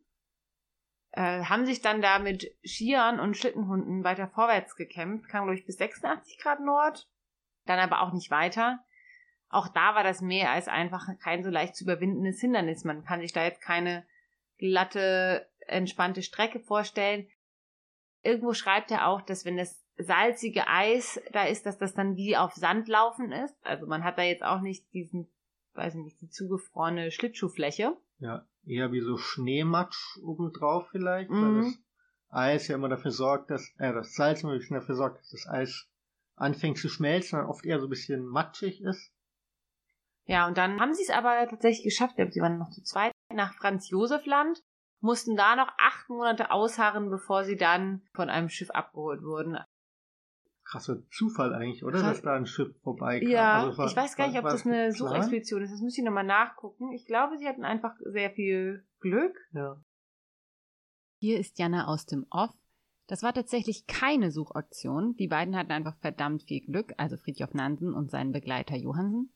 äh, 1.11 1.43
haben 1.43 1.65
sich 1.65 1.81
dann 1.81 2.01
da 2.01 2.17
mit 2.17 2.55
Skiern 2.65 3.19
und 3.19 3.37
Schlittenhunden 3.37 4.03
weiter 4.03 4.27
vorwärts 4.27 4.75
gekämpft, 4.75 5.29
kam, 5.29 5.43
glaube 5.43 5.59
ich, 5.59 5.65
bis 5.65 5.77
86 5.77 6.39
Grad 6.39 6.59
Nord, 6.59 7.07
dann 7.65 7.79
aber 7.79 8.01
auch 8.01 8.13
nicht 8.13 8.31
weiter. 8.31 8.79
Auch 9.53 9.67
da 9.67 9.93
war 9.93 10.03
das 10.03 10.21
Meer 10.21 10.49
als 10.49 10.67
einfach 10.67 11.07
kein 11.19 11.43
so 11.43 11.51
leicht 11.51 11.75
zu 11.75 11.83
überwindendes 11.83 12.41
Hindernis. 12.41 12.83
Man 12.83 13.05
kann 13.05 13.21
sich 13.21 13.33
da 13.33 13.43
jetzt 13.43 13.61
keine 13.61 14.03
glatte, 14.57 15.47
entspannte 15.67 16.23
Strecke 16.23 16.59
vorstellen. 16.59 17.27
Irgendwo 18.23 18.53
schreibt 18.53 18.89
er 18.89 19.07
auch, 19.07 19.21
dass 19.21 19.45
wenn 19.45 19.57
das 19.57 19.85
salzige 19.97 20.67
Eis 20.67 21.21
da 21.33 21.45
ist, 21.45 21.67
dass 21.67 21.77
das 21.77 21.93
dann 21.93 22.15
wie 22.15 22.35
auf 22.35 22.53
Sand 22.53 22.87
laufen 22.87 23.31
ist. 23.31 23.55
Also 23.63 23.85
man 23.85 24.03
hat 24.03 24.17
da 24.17 24.23
jetzt 24.23 24.43
auch 24.43 24.61
nicht 24.61 24.91
diesen, 24.91 25.29
weiß 25.75 25.93
ich 25.93 26.01
nicht, 26.01 26.21
die 26.21 26.29
zugefrorene 26.29 27.11
Schlittschuhfläche. 27.11 27.95
Ja, 28.17 28.47
eher 28.65 28.91
wie 28.91 29.01
so 29.01 29.17
Schneematsch 29.17 30.17
obendrauf 30.23 30.87
vielleicht, 30.89 31.29
mhm. 31.29 31.57
weil 31.57 31.63
das 31.63 31.79
Eis 32.29 32.67
ja 32.69 32.75
immer 32.75 32.89
dafür 32.89 33.11
sorgt, 33.11 33.51
dass, 33.51 33.71
äh, 33.77 33.93
das 33.93 34.15
Salz 34.15 34.41
immer 34.41 34.53
ein 34.53 34.57
bisschen 34.57 34.79
dafür 34.79 34.95
sorgt, 34.95 35.19
dass 35.19 35.29
das 35.29 35.47
Eis 35.47 35.87
anfängt 36.35 36.79
zu 36.79 36.89
schmelzen 36.89 37.39
und 37.39 37.45
oft 37.45 37.65
eher 37.65 37.79
so 37.79 37.85
ein 37.85 37.91
bisschen 37.91 38.25
matschig 38.25 38.81
ist. 38.81 39.11
Ja, 40.25 40.47
und 40.47 40.57
dann 40.57 40.79
haben 40.79 40.93
sie 40.93 41.03
es 41.03 41.09
aber 41.09 41.47
tatsächlich 41.49 41.83
geschafft, 41.83 42.15
sie 42.17 42.39
waren 42.39 42.57
noch 42.57 42.69
zu 42.69 42.81
zweit, 42.83 43.11
nach 43.33 43.53
Franz 43.55 43.89
Josef 43.89 44.25
Land, 44.25 44.61
mussten 45.01 45.35
da 45.35 45.55
noch 45.55 45.69
acht 45.77 46.09
Monate 46.09 46.51
ausharren, 46.51 47.09
bevor 47.09 47.43
sie 47.43 47.57
dann 47.57 48.01
von 48.13 48.29
einem 48.29 48.49
Schiff 48.49 48.69
abgeholt 48.71 49.21
wurden 49.21 49.57
krasser 50.63 51.07
Zufall 51.09 51.53
eigentlich, 51.53 51.83
oder? 51.83 52.01
Dass 52.01 52.21
da 52.21 52.35
ein 52.35 52.45
Schiff 52.45 52.75
vorbeikam. 52.81 53.29
Ja, 53.29 53.63
also 53.63 53.77
war, 53.77 53.87
ich 53.87 53.95
weiß 53.95 54.15
gar 54.15 54.27
nicht, 54.27 54.37
ob 54.37 54.45
das 54.45 54.65
eine 54.65 54.91
Suchexpedition 54.91 55.61
ist. 55.61 55.71
Das 55.71 55.81
müsste 55.81 56.01
ich 56.01 56.05
nochmal 56.05 56.23
nachgucken. 56.23 56.91
Ich 56.93 57.05
glaube, 57.05 57.37
sie 57.37 57.47
hatten 57.47 57.63
einfach 57.63 57.93
sehr 58.05 58.31
viel 58.31 58.85
Glück. 58.99 59.35
Ja. 59.53 59.81
Hier 61.19 61.39
ist 61.39 61.59
Jana 61.59 61.87
aus 61.87 62.05
dem 62.05 62.25
Off. 62.29 62.51
Das 63.07 63.21
war 63.21 63.33
tatsächlich 63.33 63.85
keine 63.85 64.31
Suchaktion. 64.31 65.15
Die 65.17 65.27
beiden 65.27 65.55
hatten 65.55 65.71
einfach 65.71 65.97
verdammt 65.97 66.43
viel 66.43 66.61
Glück, 66.61 66.93
also 66.97 67.17
Friedhof 67.17 67.53
Nansen 67.53 67.93
und 67.93 68.09
sein 68.09 68.31
Begleiter 68.31 68.75
Johansen. 68.75 69.33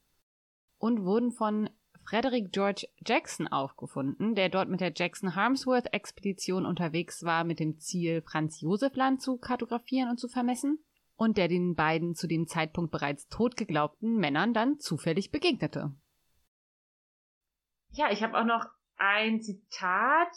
Und 0.77 1.03
wurden 1.03 1.31
von 1.31 1.69
Frederick 2.07 2.53
George 2.53 2.87
Jackson 3.05 3.47
aufgefunden, 3.47 4.33
der 4.35 4.47
dort 4.49 4.69
mit 4.69 4.79
der 4.79 4.93
Jackson 4.95 5.35
Harmsworth 5.35 5.93
Expedition 5.93 6.65
unterwegs 6.65 7.23
war 7.23 7.43
mit 7.43 7.59
dem 7.59 7.79
Ziel, 7.79 8.21
Franz 8.21 8.61
Josef 8.61 8.95
Land 8.95 9.21
zu 9.21 9.37
kartografieren 9.37 10.09
und 10.09 10.17
zu 10.17 10.29
vermessen 10.29 10.79
und 11.17 11.37
der 11.37 11.49
den 11.49 11.75
beiden 11.75 12.15
zu 12.15 12.27
dem 12.27 12.47
Zeitpunkt 12.47 12.91
bereits 12.91 13.27
tot 13.27 13.57
geglaubten 13.57 14.15
Männern 14.15 14.53
dann 14.53 14.79
zufällig 14.79 15.31
begegnete. 15.31 15.93
Ja, 17.89 18.11
ich 18.11 18.23
habe 18.23 18.39
auch 18.39 18.45
noch 18.45 18.65
ein 18.95 19.41
Zitat, 19.41 20.29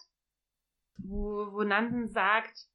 wo, 0.97 1.53
wo 1.53 1.63
Nansen 1.63 2.09
sagt, 2.09 2.67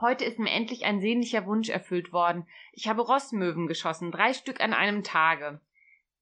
Heute 0.00 0.24
ist 0.24 0.38
mir 0.38 0.50
endlich 0.50 0.84
ein 0.84 1.00
sehnlicher 1.00 1.44
Wunsch 1.44 1.70
erfüllt 1.70 2.12
worden. 2.12 2.46
Ich 2.70 2.86
habe 2.86 3.02
Rossmöwen 3.02 3.66
geschossen, 3.66 4.12
drei 4.12 4.32
Stück 4.32 4.60
an 4.60 4.72
einem 4.72 5.02
Tage. 5.02 5.60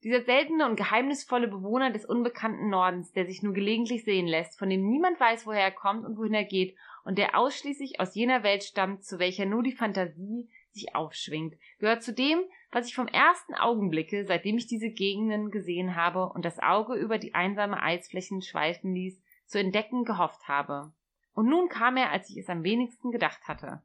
Dieser 0.07 0.21
seltene 0.21 0.65
und 0.65 0.77
geheimnisvolle 0.77 1.49
Bewohner 1.49 1.91
des 1.91 2.05
unbekannten 2.05 2.69
Nordens, 2.69 3.11
der 3.11 3.25
sich 3.25 3.43
nur 3.43 3.53
gelegentlich 3.53 4.05
sehen 4.05 4.25
lässt, 4.25 4.57
von 4.57 4.69
dem 4.69 4.87
niemand 4.87 5.19
weiß, 5.19 5.45
woher 5.45 5.63
er 5.63 5.71
kommt 5.71 6.05
und 6.05 6.17
wohin 6.17 6.33
er 6.33 6.45
geht, 6.45 6.77
und 7.03 7.17
der 7.17 7.37
ausschließlich 7.37 7.99
aus 7.99 8.15
jener 8.15 8.41
Welt 8.41 8.63
stammt, 8.63 9.03
zu 9.03 9.19
welcher 9.19 9.45
nur 9.45 9.63
die 9.63 9.73
Fantasie 9.73 10.49
sich 10.71 10.95
aufschwingt, 10.95 11.55
gehört 11.79 12.03
zu 12.03 12.13
dem, 12.13 12.39
was 12.71 12.87
ich 12.87 12.95
vom 12.95 13.09
ersten 13.09 13.53
Augenblicke, 13.53 14.23
seitdem 14.23 14.57
ich 14.57 14.67
diese 14.67 14.91
Gegenden 14.91 15.51
gesehen 15.51 15.97
habe 15.97 16.29
und 16.29 16.45
das 16.45 16.59
Auge 16.59 16.93
über 16.93 17.17
die 17.17 17.35
einsame 17.35 17.83
Eisflächen 17.83 18.41
schweifen 18.41 18.93
ließ, 18.93 19.21
zu 19.45 19.59
entdecken 19.59 20.05
gehofft 20.05 20.47
habe. 20.47 20.93
Und 21.33 21.49
nun 21.49 21.67
kam 21.67 21.97
er, 21.97 22.11
als 22.11 22.29
ich 22.29 22.37
es 22.37 22.47
am 22.47 22.63
wenigsten 22.63 23.11
gedacht 23.11 23.45
hatte. 23.49 23.83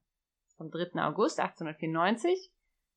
Vom 0.57 0.71
3. 0.71 1.03
August 1.03 1.41
1894. 1.41 2.53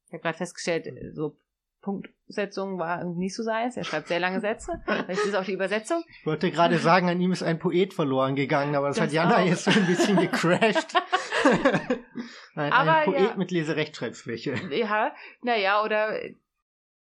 Ich 0.06 0.14
habe 0.14 0.22
gerade 0.22 0.38
festgestellt, 0.38 0.88
so 1.16 1.40
Punktsetzung 1.86 2.80
war 2.80 3.00
irgendwie 3.00 3.19
nicht 3.19 3.36
so 3.36 3.43
seins. 3.43 3.78
Er 3.78 3.84
schreibt 3.84 4.08
sehr 4.08 4.19
lange 4.19 4.41
Sätze. 4.41 4.84
Das 5.08 5.24
ist 5.24 5.36
auch 5.36 5.45
die 5.45 5.54
Übersetzung. 5.54 6.04
Ich 6.19 6.26
wollte 6.26 6.50
gerade 6.52 6.80
sagen, 6.80 7.08
an 7.08 7.21
ihm 7.21 7.32
ist 7.32 7.43
ein 7.43 7.60
Poet 7.60 7.93
verloren 7.93 8.36
gegangen, 8.36 8.76
aber 8.76 8.88
das, 8.88 8.98
das 8.98 9.06
hat 9.06 9.13
Jana 9.13 9.38
auch. 9.38 9.45
jetzt 9.45 9.65
so 9.65 9.71
ein 9.71 9.86
bisschen 9.86 10.17
gecrashed. 10.17 10.95
ein, 12.56 12.71
aber, 12.71 12.95
ein 12.95 13.06
Poet 13.06 13.30
ja, 13.30 13.36
mit 13.36 13.52
Leserechtschreibschwäche. 13.52 14.56
Ja, 14.71 15.13
naja, 15.43 15.84
oder 15.84 16.19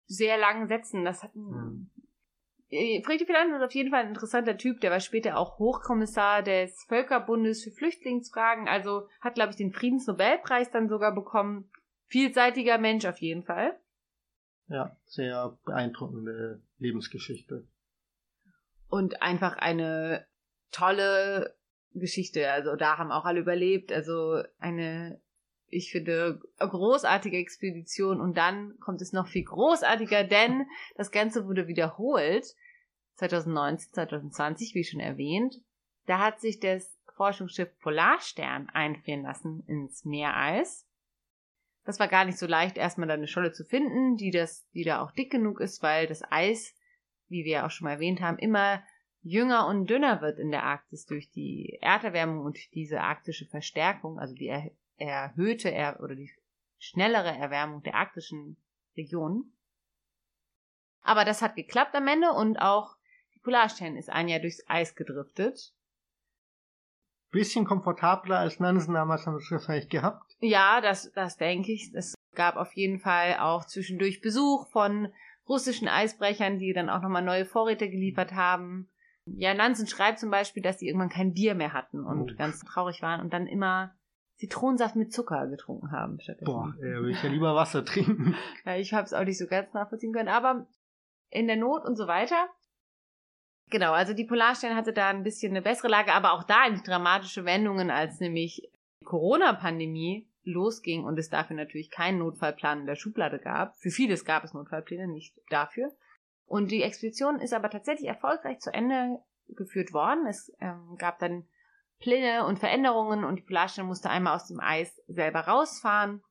sehr 0.05 0.38
langen 0.38 0.67
Sätzen. 0.67 1.03
Das 1.03 1.23
hat 1.23 1.34
hm. 1.34 1.89
Friedrich 2.69 3.25
Philanz 3.25 3.55
ist 3.55 3.63
auf 3.63 3.73
jeden 3.73 3.89
Fall 3.89 4.01
ein 4.01 4.10
interessanter 4.10 4.55
Typ. 4.55 4.79
Der 4.82 4.91
war 4.91 4.99
später 4.99 5.38
auch 5.38 5.58
Hochkommissar 5.58 6.43
des 6.43 6.84
Völkerbundes 6.88 7.63
für 7.63 7.71
Flüchtlingsfragen. 7.71 8.67
Also 8.67 9.08
hat, 9.21 9.34
glaube 9.34 9.49
ich, 9.49 9.55
den 9.55 9.71
Friedensnobelpreis 9.71 10.69
dann 10.69 10.88
sogar 10.88 11.15
bekommen. 11.15 11.71
Vielseitiger 12.05 12.77
Mensch 12.77 13.05
auf 13.05 13.17
jeden 13.17 13.43
Fall. 13.43 13.79
Ja, 14.69 14.95
sehr 15.05 15.58
beeindruckende 15.65 16.62
Lebensgeschichte. 16.77 17.67
Und 18.88 19.21
einfach 19.21 19.58
eine 19.58 20.25
tolle 20.71 21.55
Geschichte. 21.93 22.51
Also 22.51 22.75
da 22.75 22.97
haben 22.97 23.12
auch 23.12 23.25
alle 23.25 23.39
überlebt. 23.39 23.91
Also 23.91 24.43
eine, 24.60 25.19
ich 25.67 25.91
finde, 25.91 26.39
großartige 26.60 27.38
Expedition. 27.38 28.21
Und 28.21 28.38
dann 28.38 28.77
kommt 28.79 29.01
es 29.01 29.12
noch 29.12 29.27
viel 29.27 29.43
großartiger, 29.43 30.23
denn 30.23 30.65
das 30.95 31.12
Ganze 31.12 31.47
wurde 31.47 31.67
wiederholt. 31.67 32.55
2019, 33.15 33.93
2020, 33.93 34.75
wie 34.75 34.84
schon 34.84 34.99
erwähnt. 34.99 35.55
Da 36.05 36.19
hat 36.19 36.39
sich 36.39 36.60
das 36.60 36.97
Forschungsschiff 37.15 37.77
Polarstern 37.79 38.69
einfrieren 38.69 39.23
lassen 39.23 39.63
ins 39.67 40.05
Meereis. 40.05 40.88
Das 41.89 41.99
war 41.99 42.08
gar 42.08 42.23
nicht 42.23 42.38
so 42.38 42.45
leicht, 42.45 42.78
erstmal 42.78 43.10
eine 43.10 43.28
Scholle 43.28 43.52
zu 43.52 43.65
finden, 43.65 44.15
die 44.15 44.30
das, 44.30 44.69
die 44.75 44.84
da 44.84 45.02
auch 45.02 45.10
dick 45.10 45.32
genug 45.32 45.60
ist, 45.60 45.82
weil 45.82 46.06
das 46.06 46.21
Eis, 46.30 46.75
wie 47.30 47.45
wir 47.45 47.65
auch 47.65 47.71
schon 47.71 47.86
mal 47.86 47.93
erwähnt 47.93 48.21
haben, 48.21 48.38
immer 48.38 48.84
jünger 49.23 49.65
und 49.65 49.88
dünner 49.88 50.21
wird 50.21 50.38
in 50.38 50.52
der 50.52 50.62
Arktis 50.62 51.08
durch 51.08 51.32
die 51.32 51.80
Erderwärmung 51.82 52.45
und 52.45 52.60
diese 52.75 53.02
arktische 53.02 53.47
Verstärkung, 53.47 54.19
also 54.19 54.36
die 54.36 54.49
er, 54.49 54.69
erhöhte 54.97 55.71
er, 55.71 55.99
oder 55.99 56.13
die 56.13 56.32
schnellere 56.78 57.36
Erwärmung 57.36 57.82
der 57.82 57.95
arktischen 57.95 58.58
Region. 58.95 59.52
Aber 61.02 61.25
das 61.25 61.41
hat 61.41 61.56
geklappt 61.56 61.95
am 61.95 62.08
Ende 62.08 62.34
und 62.34 62.58
auch 62.58 62.97
die 63.34 63.39
Polarstern 63.39 63.95
ist 63.95 64.12
ein 64.12 64.28
Jahr 64.28 64.41
durchs 64.41 64.63
Eis 64.67 64.93
gedriftet. 64.93 65.73
Bisschen 67.32 67.65
komfortabler 67.65 68.38
als 68.38 68.60
Nansen 68.60 68.93
damals 68.93 69.25
haben 69.25 69.34
wir 69.34 69.41
es 69.41 69.49
wahrscheinlich 69.49 69.89
gehabt. 69.89 70.29
Ja, 70.39 70.82
das, 70.82 71.12
das 71.13 71.38
denke 71.38 71.71
ich. 71.71 71.91
Es 71.93 72.15
gab 72.36 72.56
auf 72.56 72.73
jeden 72.73 72.99
Fall 72.99 73.38
auch 73.39 73.65
zwischendurch 73.65 74.21
Besuch 74.21 74.67
von 74.69 75.10
russischen 75.47 75.88
Eisbrechern, 75.88 76.60
die 76.60 76.73
dann 76.73 76.89
auch 76.89 77.02
nochmal 77.02 77.23
neue 77.23 77.45
Vorräte 77.45 77.89
geliefert 77.89 78.34
haben. 78.34 78.89
Ja, 79.25 79.54
Nansen 79.54 79.88
schreibt 79.88 80.19
zum 80.19 80.32
Beispiel, 80.32 80.63
dass 80.63 80.80
sie 80.80 80.88
irgendwann 80.88 81.10
kein 81.10 81.34
Bier 81.34 81.56
mehr 81.56 81.73
hatten 81.73 82.04
und 82.04 82.32
oh. 82.32 82.36
ganz 82.36 82.62
traurig 82.62 83.02
waren 83.02 83.21
und 83.21 83.34
dann 83.34 83.47
immer 83.47 83.93
Zitronensaft 84.38 84.95
mit 84.95 85.12
Zucker 85.12 85.47
getrunken 85.47 85.91
haben. 85.91 86.17
Boah, 86.45 86.73
ey, 86.80 86.93
würde 86.93 87.12
ich 87.12 87.21
ja 87.21 87.30
lieber 87.30 87.56
Wasser 87.56 87.84
trinken. 87.84 88.36
ja, 88.65 88.78
ich 88.78 88.93
habe 88.93 89.04
es 89.04 89.13
auch 89.13 89.25
nicht 89.25 89.38
so 89.38 89.47
ganz 89.47 89.73
nachvollziehen 89.73 90.13
können, 90.13 90.30
aber 90.30 90.67
in 91.30 91.47
der 91.47 91.58
Not 91.58 91.84
und 91.84 91.97
so 91.97 92.08
weiter. 92.08 92.47
Genau, 93.69 93.91
also 93.91 94.13
die 94.13 94.25
Polarstern 94.25 94.75
hatte 94.75 94.93
da 94.93 95.10
ein 95.10 95.23
bisschen 95.23 95.52
eine 95.52 95.62
bessere 95.62 95.89
Lage, 95.89 96.13
aber 96.13 96.34
auch 96.34 96.43
da 96.43 96.62
eigentlich 96.63 96.84
dramatische 96.84 97.45
Wendungen, 97.45 97.91
als 97.91 98.19
nämlich 98.19 98.71
die 99.02 99.06
Corona-Pandemie 99.06 100.29
losging 100.43 101.04
und 101.04 101.17
es 101.19 101.30
dafür 101.30 101.56
natürlich 101.56 101.91
keinen 101.91 102.19
Notfallplan 102.19 102.82
in 102.82 102.86
der 102.86 102.95
Schublade 102.95 103.39
gab. 103.39 103.78
Für 103.78 103.91
vieles 103.91 104.25
gab 104.25 104.43
es 104.43 104.54
Notfallpläne, 104.54 105.08
nicht 105.08 105.39
dafür. 105.49 105.91
Und 106.45 106.71
die 106.71 106.84
Expedition 106.84 107.39
ist 107.39 107.54
aber 107.54 107.69
tatsächlich 107.69 108.08
erfolgreich 108.08 108.60
zu 108.60 108.73
Ende 108.73 109.19
geführt 109.47 109.93
worden. 109.93 110.25
Es 110.28 110.52
ähm, 110.60 110.95
gab 110.97 111.19
dann 111.19 111.47
Pläne 111.99 112.45
und 112.45 112.60
Veränderungen 112.60 113.23
und 113.23 113.36
die 113.36 113.43
Polarstern 113.43 113.86
musste 113.86 114.10
einmal 114.10 114.36
aus 114.36 114.47
dem 114.47 114.60
Eis 114.60 115.02
selber 115.08 115.41
rausfahren. 115.41 116.23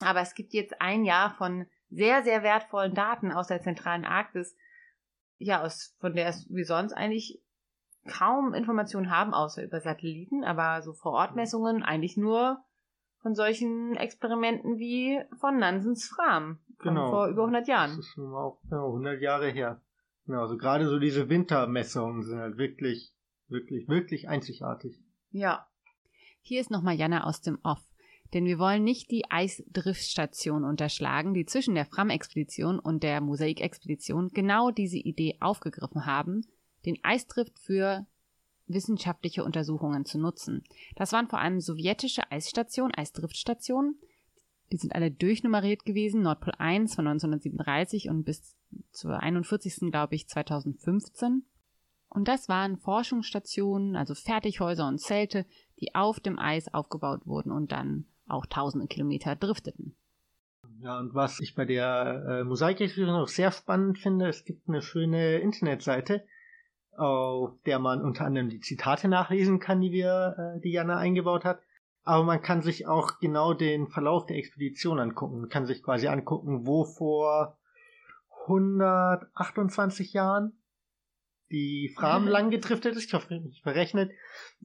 Aber 0.00 0.20
es 0.20 0.34
gibt 0.34 0.52
jetzt 0.52 0.80
ein 0.80 1.04
Jahr 1.04 1.34
von 1.36 1.66
sehr, 1.90 2.22
sehr 2.22 2.42
wertvollen 2.42 2.94
Daten 2.94 3.32
aus 3.32 3.48
der 3.48 3.62
zentralen 3.62 4.04
Arktis, 4.04 4.56
ja, 5.38 5.62
aus, 5.62 5.96
von 6.00 6.14
der 6.14 6.28
es 6.28 6.46
wie 6.50 6.64
sonst 6.64 6.92
eigentlich 6.92 7.40
kaum 8.08 8.54
Informationen 8.54 9.10
haben, 9.10 9.34
außer 9.34 9.62
über 9.62 9.80
Satelliten, 9.80 10.44
aber 10.44 10.82
so 10.82 10.92
Vorortmessungen 10.92 11.82
eigentlich 11.82 12.16
nur 12.16 12.64
von 13.20 13.34
solchen 13.34 13.96
Experimenten 13.96 14.78
wie 14.78 15.20
von 15.40 15.58
Nansens 15.58 16.06
Fram 16.06 16.58
genau. 16.78 17.10
vor 17.10 17.28
über 17.28 17.42
100 17.42 17.68
Jahren. 17.68 17.90
Das 17.90 17.98
ist 18.00 18.12
schon 18.14 18.32
auch 18.34 18.60
ja, 18.70 18.84
100 18.84 19.20
Jahre 19.20 19.50
her. 19.50 19.80
Genau, 20.26 20.42
also 20.42 20.56
gerade 20.56 20.88
so 20.88 20.98
diese 20.98 21.28
Wintermessungen 21.28 22.22
sind 22.22 22.38
halt 22.38 22.58
wirklich, 22.58 23.14
wirklich, 23.48 23.88
wirklich 23.88 24.28
einzigartig. 24.28 25.00
Ja. 25.30 25.66
Hier 26.40 26.60
ist 26.60 26.70
nochmal 26.70 26.96
Jana 26.96 27.24
aus 27.24 27.40
dem 27.40 27.58
Off. 27.62 27.82
Denn 28.34 28.44
wir 28.44 28.58
wollen 28.58 28.84
nicht 28.84 29.10
die 29.10 29.30
Eisdriftstation 29.30 30.64
unterschlagen, 30.64 31.32
die 31.32 31.46
zwischen 31.46 31.74
der 31.74 31.86
Fram-Expedition 31.86 32.78
und 32.78 33.02
der 33.02 33.22
Mosaik-Expedition 33.22 34.28
genau 34.28 34.70
diese 34.70 34.98
Idee 34.98 35.38
aufgegriffen 35.40 36.04
haben, 36.04 36.46
den 36.84 36.98
Eisdrift 37.02 37.58
für 37.58 38.06
wissenschaftliche 38.68 39.44
Untersuchungen 39.44 40.04
zu 40.04 40.18
nutzen. 40.18 40.64
Das 40.96 41.12
waren 41.12 41.28
vor 41.28 41.40
allem 41.40 41.60
sowjetische 41.60 42.30
Eisstationen, 42.30 42.94
Eisdriftstationen. 42.94 43.98
Die 44.70 44.76
sind 44.76 44.94
alle 44.94 45.10
durchnummeriert 45.10 45.84
gewesen. 45.84 46.22
Nordpol 46.22 46.54
1 46.58 46.94
von 46.94 47.06
1937 47.06 48.08
und 48.08 48.24
bis 48.24 48.56
zur 48.92 49.20
41. 49.20 49.90
glaube 49.90 50.14
ich 50.14 50.28
2015. 50.28 51.44
Und 52.10 52.28
das 52.28 52.48
waren 52.48 52.78
Forschungsstationen, 52.78 53.96
also 53.96 54.14
Fertighäuser 54.14 54.88
und 54.88 54.98
Zelte, 54.98 55.46
die 55.80 55.94
auf 55.94 56.20
dem 56.20 56.38
Eis 56.38 56.72
aufgebaut 56.72 57.26
wurden 57.26 57.52
und 57.52 57.72
dann 57.72 58.06
auch 58.26 58.46
tausende 58.46 58.86
Kilometer 58.86 59.36
drifteten. 59.36 59.94
Ja, 60.80 60.98
und 60.98 61.14
was 61.14 61.40
ich 61.40 61.54
bei 61.54 61.64
der 61.64 62.24
äh, 62.28 62.44
Mosaikexpedition 62.44 63.18
noch 63.18 63.28
sehr 63.28 63.50
spannend 63.50 63.98
finde, 63.98 64.28
es 64.28 64.44
gibt 64.44 64.68
eine 64.68 64.80
schöne 64.80 65.38
Internetseite, 65.38 66.24
auf 66.98 67.52
der 67.64 67.78
man 67.78 68.02
unter 68.02 68.24
anderem 68.24 68.48
die 68.48 68.60
Zitate 68.60 69.08
nachlesen 69.08 69.60
kann, 69.60 69.80
die 69.80 69.92
wir, 69.92 70.56
äh, 70.56 70.60
die 70.60 70.72
Jana 70.72 70.98
eingebaut 70.98 71.44
hat. 71.44 71.60
Aber 72.04 72.24
man 72.24 72.42
kann 72.42 72.62
sich 72.62 72.86
auch 72.86 73.18
genau 73.20 73.52
den 73.54 73.88
Verlauf 73.88 74.26
der 74.26 74.36
Expedition 74.36 74.98
angucken. 74.98 75.40
Man 75.40 75.50
kann 75.50 75.66
sich 75.66 75.82
quasi 75.82 76.08
angucken, 76.08 76.66
wo 76.66 76.84
vor 76.84 77.58
128 78.46 80.12
Jahren 80.12 80.52
die 81.50 81.92
Fram 81.96 82.26
lang 82.26 82.50
gedriftet 82.50 82.96
ist, 82.96 83.06
ich 83.06 83.14
hoffe 83.14 83.34
nicht 83.34 83.62
verrechnet, 83.62 84.12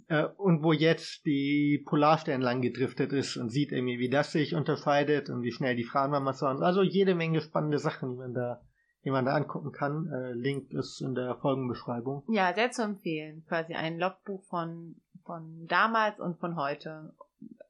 äh, 0.08 0.26
und 0.26 0.64
wo 0.64 0.74
jetzt 0.74 1.26
die 1.26 1.82
Polarstern 1.86 2.42
lang 2.42 2.62
gedriftet 2.62 3.14
ist 3.14 3.38
und 3.38 3.50
sieht 3.50 3.72
irgendwie, 3.72 4.00
wie 4.00 4.10
das 4.10 4.32
sich 4.32 4.56
unterscheidet 4.56 5.30
und 5.30 5.44
wie 5.44 5.52
schnell 5.52 5.76
die 5.76 5.86
Fram 5.86 6.12
damals 6.12 6.42
waren. 6.42 6.62
Also 6.62 6.82
jede 6.82 7.16
Menge 7.16 7.42
spannende 7.42 7.80
Sachen, 7.80 8.12
die 8.12 8.18
man 8.18 8.34
da, 8.34 8.62
die 9.04 9.12
man 9.12 9.26
da 9.26 9.34
angucken 9.36 9.72
kann. 9.72 10.12
Äh, 10.12 10.34
Link 10.34 10.72
ist 10.72 11.02
in 11.02 11.16
der 11.16 11.36
Folgenbeschreibung. 11.36 12.24
Ja, 12.28 12.54
sehr 12.54 12.72
zu 12.72 12.84
empfehlen. 12.84 13.44
Quasi 13.48 13.74
ein 13.74 14.00
Logbuch 14.00 14.44
von, 14.46 14.96
von 15.24 15.68
damals 15.68 16.20
und 16.20 16.40
von 16.40 16.56
heute, 16.56 17.14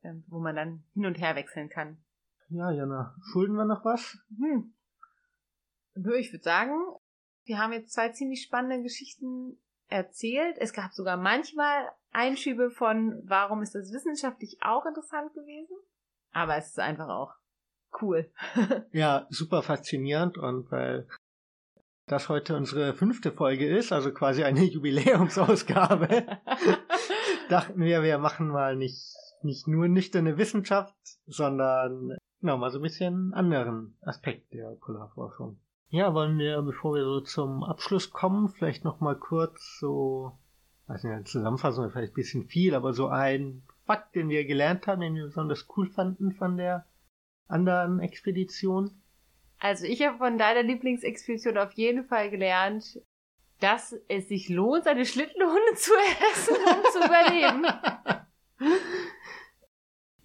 äh, 0.02 0.14
wo 0.28 0.40
man 0.40 0.56
dann 0.56 0.84
hin 0.94 1.06
und 1.06 1.20
her 1.20 1.36
wechseln 1.36 1.70
kann. 1.70 1.98
Ja, 2.50 2.72
Jana, 2.72 3.16
schulden 3.32 3.56
wir 3.56 3.66
noch 3.66 3.84
was? 3.84 4.18
Hm. 4.38 4.74
Ich 5.96 6.32
würde 6.32 6.44
sagen, 6.44 6.74
wir 7.46 7.58
haben 7.58 7.74
jetzt 7.74 7.94
zwei 7.94 8.10
ziemlich 8.10 8.44
spannende 8.44 8.84
Geschichten 8.84 9.58
erzählt. 9.88 10.58
Es 10.60 10.74
gab 10.74 10.94
sogar 10.94 11.18
manchmal 11.18 11.90
Einschübe 12.12 12.72
von, 12.72 13.22
warum 13.26 13.62
ist 13.62 13.76
das 13.76 13.92
wissenschaftlich 13.92 14.58
auch 14.62 14.86
interessant 14.86 15.34
gewesen? 15.34 15.76
Aber 16.32 16.58
es 16.58 16.70
ist 16.70 16.80
einfach 16.80 17.10
auch 17.10 17.34
cool. 18.02 18.32
ja, 18.92 19.28
super 19.30 19.62
faszinierend 19.62 20.38
und 20.38 20.72
weil 20.72 21.08
das 22.14 22.30
heute 22.30 22.56
unsere 22.56 22.94
fünfte 22.94 23.32
Folge 23.32 23.68
ist, 23.68 23.92
also 23.92 24.14
quasi 24.14 24.44
eine 24.44 24.64
Jubiläumsausgabe, 24.64 26.28
dachten 27.50 27.82
wir, 27.82 28.04
wir 28.04 28.20
machen 28.20 28.50
mal 28.50 28.76
nicht, 28.76 29.16
nicht 29.42 29.68
nur 29.68 29.88
nüchterne 29.88 30.38
Wissenschaft, 30.38 30.96
sondern 31.26 32.16
genau, 32.40 32.58
mal 32.58 32.70
so 32.70 32.78
ein 32.80 32.84
bisschen 32.84 33.34
anderen 33.34 33.98
Aspekt 34.02 34.54
der 34.54 34.76
Polarforschung. 34.80 35.58
Ja, 35.90 36.14
wollen 36.14 36.38
wir, 36.38 36.62
bevor 36.62 36.96
wir 36.96 37.04
so 37.04 37.22
zum 37.22 37.64
Abschluss 37.64 38.12
kommen, 38.12 38.50
vielleicht 38.50 38.84
noch 38.84 39.00
mal 39.00 39.16
kurz 39.16 39.80
so, 39.80 40.38
weiß 40.88 41.04
nicht, 41.04 41.28
Zusammenfassung 41.28 41.90
vielleicht 41.90 42.14
ein 42.14 42.16
bisschen 42.16 42.46
viel, 42.46 42.76
aber 42.76 42.94
so 42.94 43.08
ein 43.08 43.64
Fakt, 43.86 44.16
den 44.16 44.30
wir 44.30 44.46
gelernt 44.46 44.86
haben, 44.88 45.02
den 45.02 45.16
wir 45.16 45.26
besonders 45.26 45.68
cool 45.76 45.90
fanden 45.90 46.32
von 46.32 46.58
der 46.58 46.86
anderen 47.48 48.00
Expedition. 48.00 49.02
Also 49.64 49.86
ich 49.86 50.06
habe 50.06 50.18
von 50.18 50.38
deiner 50.38 50.62
Lieblingsexpedition 50.62 51.58
auf 51.58 51.72
jeden 51.72 52.04
Fall 52.04 52.30
gelernt, 52.30 53.00
dass 53.62 53.96
es 54.10 54.28
sich 54.28 54.50
lohnt, 54.50 54.84
seine 54.84 55.06
Schlittenhunde 55.06 55.62
zu 55.76 55.94
essen, 56.34 56.56
um 56.56 56.84
zu 56.92 57.00
überleben. 57.00 57.66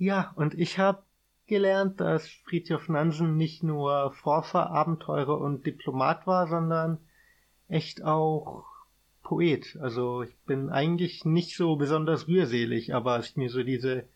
Ja, 0.00 0.32
und 0.36 0.54
ich 0.54 0.78
habe 0.78 1.02
gelernt, 1.48 2.00
dass 2.00 2.28
Friedhof 2.28 2.88
Nansen 2.88 3.36
nicht 3.36 3.64
nur 3.64 4.12
Forscher, 4.12 4.70
Abenteurer 4.70 5.40
und 5.40 5.66
Diplomat 5.66 6.24
war, 6.24 6.46
sondern 6.46 6.98
echt 7.66 8.04
auch 8.04 8.64
Poet. 9.24 9.76
Also 9.80 10.22
ich 10.22 10.38
bin 10.46 10.70
eigentlich 10.70 11.24
nicht 11.24 11.56
so 11.56 11.74
besonders 11.74 12.28
rührselig, 12.28 12.94
aber 12.94 13.14
als 13.14 13.30
ich 13.30 13.36
mir 13.36 13.50
so 13.50 13.64
diese 13.64 14.08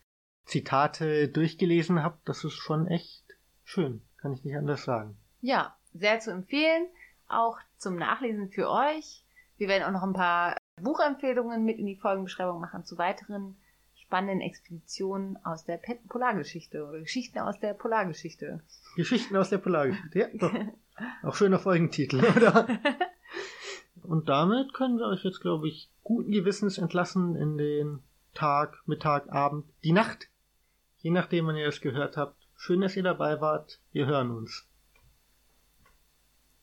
Zitate 0.44 1.28
durchgelesen 1.28 2.04
habe, 2.04 2.18
das 2.24 2.44
ist 2.44 2.54
schon 2.54 2.86
echt 2.86 3.24
schön, 3.64 4.02
kann 4.22 4.32
ich 4.32 4.44
nicht 4.44 4.56
anders 4.56 4.84
sagen. 4.84 5.16
Ja, 5.40 5.76
sehr 5.92 6.20
zu 6.20 6.30
empfehlen, 6.30 6.86
auch 7.28 7.58
zum 7.76 7.96
Nachlesen 7.96 8.48
für 8.48 8.70
euch. 8.70 9.24
Wir 9.58 9.68
werden 9.68 9.82
auch 9.82 10.00
noch 10.00 10.06
ein 10.06 10.14
paar 10.14 10.56
Buchempfehlungen 10.80 11.64
mit 11.64 11.78
in 11.78 11.86
die 11.86 11.96
Folgenbeschreibung 11.96 12.60
machen 12.60 12.84
zu 12.84 12.96
weiteren 12.96 13.56
spannenden 13.94 14.40
Expeditionen 14.40 15.38
aus 15.44 15.64
der 15.64 15.80
Polargeschichte 16.08 16.86
oder 16.86 17.00
Geschichten 17.00 17.38
aus 17.38 17.58
der 17.60 17.74
Polargeschichte. 17.74 18.60
Geschichten 18.96 19.36
aus 19.36 19.50
der 19.50 19.58
Polargeschichte, 19.58 20.18
ja, 20.18 20.28
doch. 20.34 20.52
Auch 21.22 21.34
schöner 21.34 21.58
Folgentitel, 21.58 22.22
oder? 22.36 22.68
Und 24.02 24.28
damit 24.28 24.74
können 24.74 24.98
wir 24.98 25.06
euch 25.06 25.24
jetzt, 25.24 25.40
glaube 25.40 25.68
ich, 25.68 25.90
guten 26.04 26.30
Gewissens 26.30 26.78
entlassen 26.78 27.36
in 27.36 27.56
den 27.56 28.00
Tag, 28.34 28.82
Mittag, 28.86 29.32
Abend, 29.32 29.64
die 29.82 29.92
Nacht. 29.92 30.28
Je 30.98 31.10
nachdem, 31.10 31.46
wann 31.46 31.56
ihr 31.56 31.68
es 31.68 31.80
gehört 31.80 32.16
habt. 32.16 32.41
Schön, 32.64 32.80
dass 32.80 32.94
ihr 32.94 33.02
dabei 33.02 33.40
wart. 33.40 33.80
Wir 33.90 34.06
hören 34.06 34.30
uns. 34.30 34.68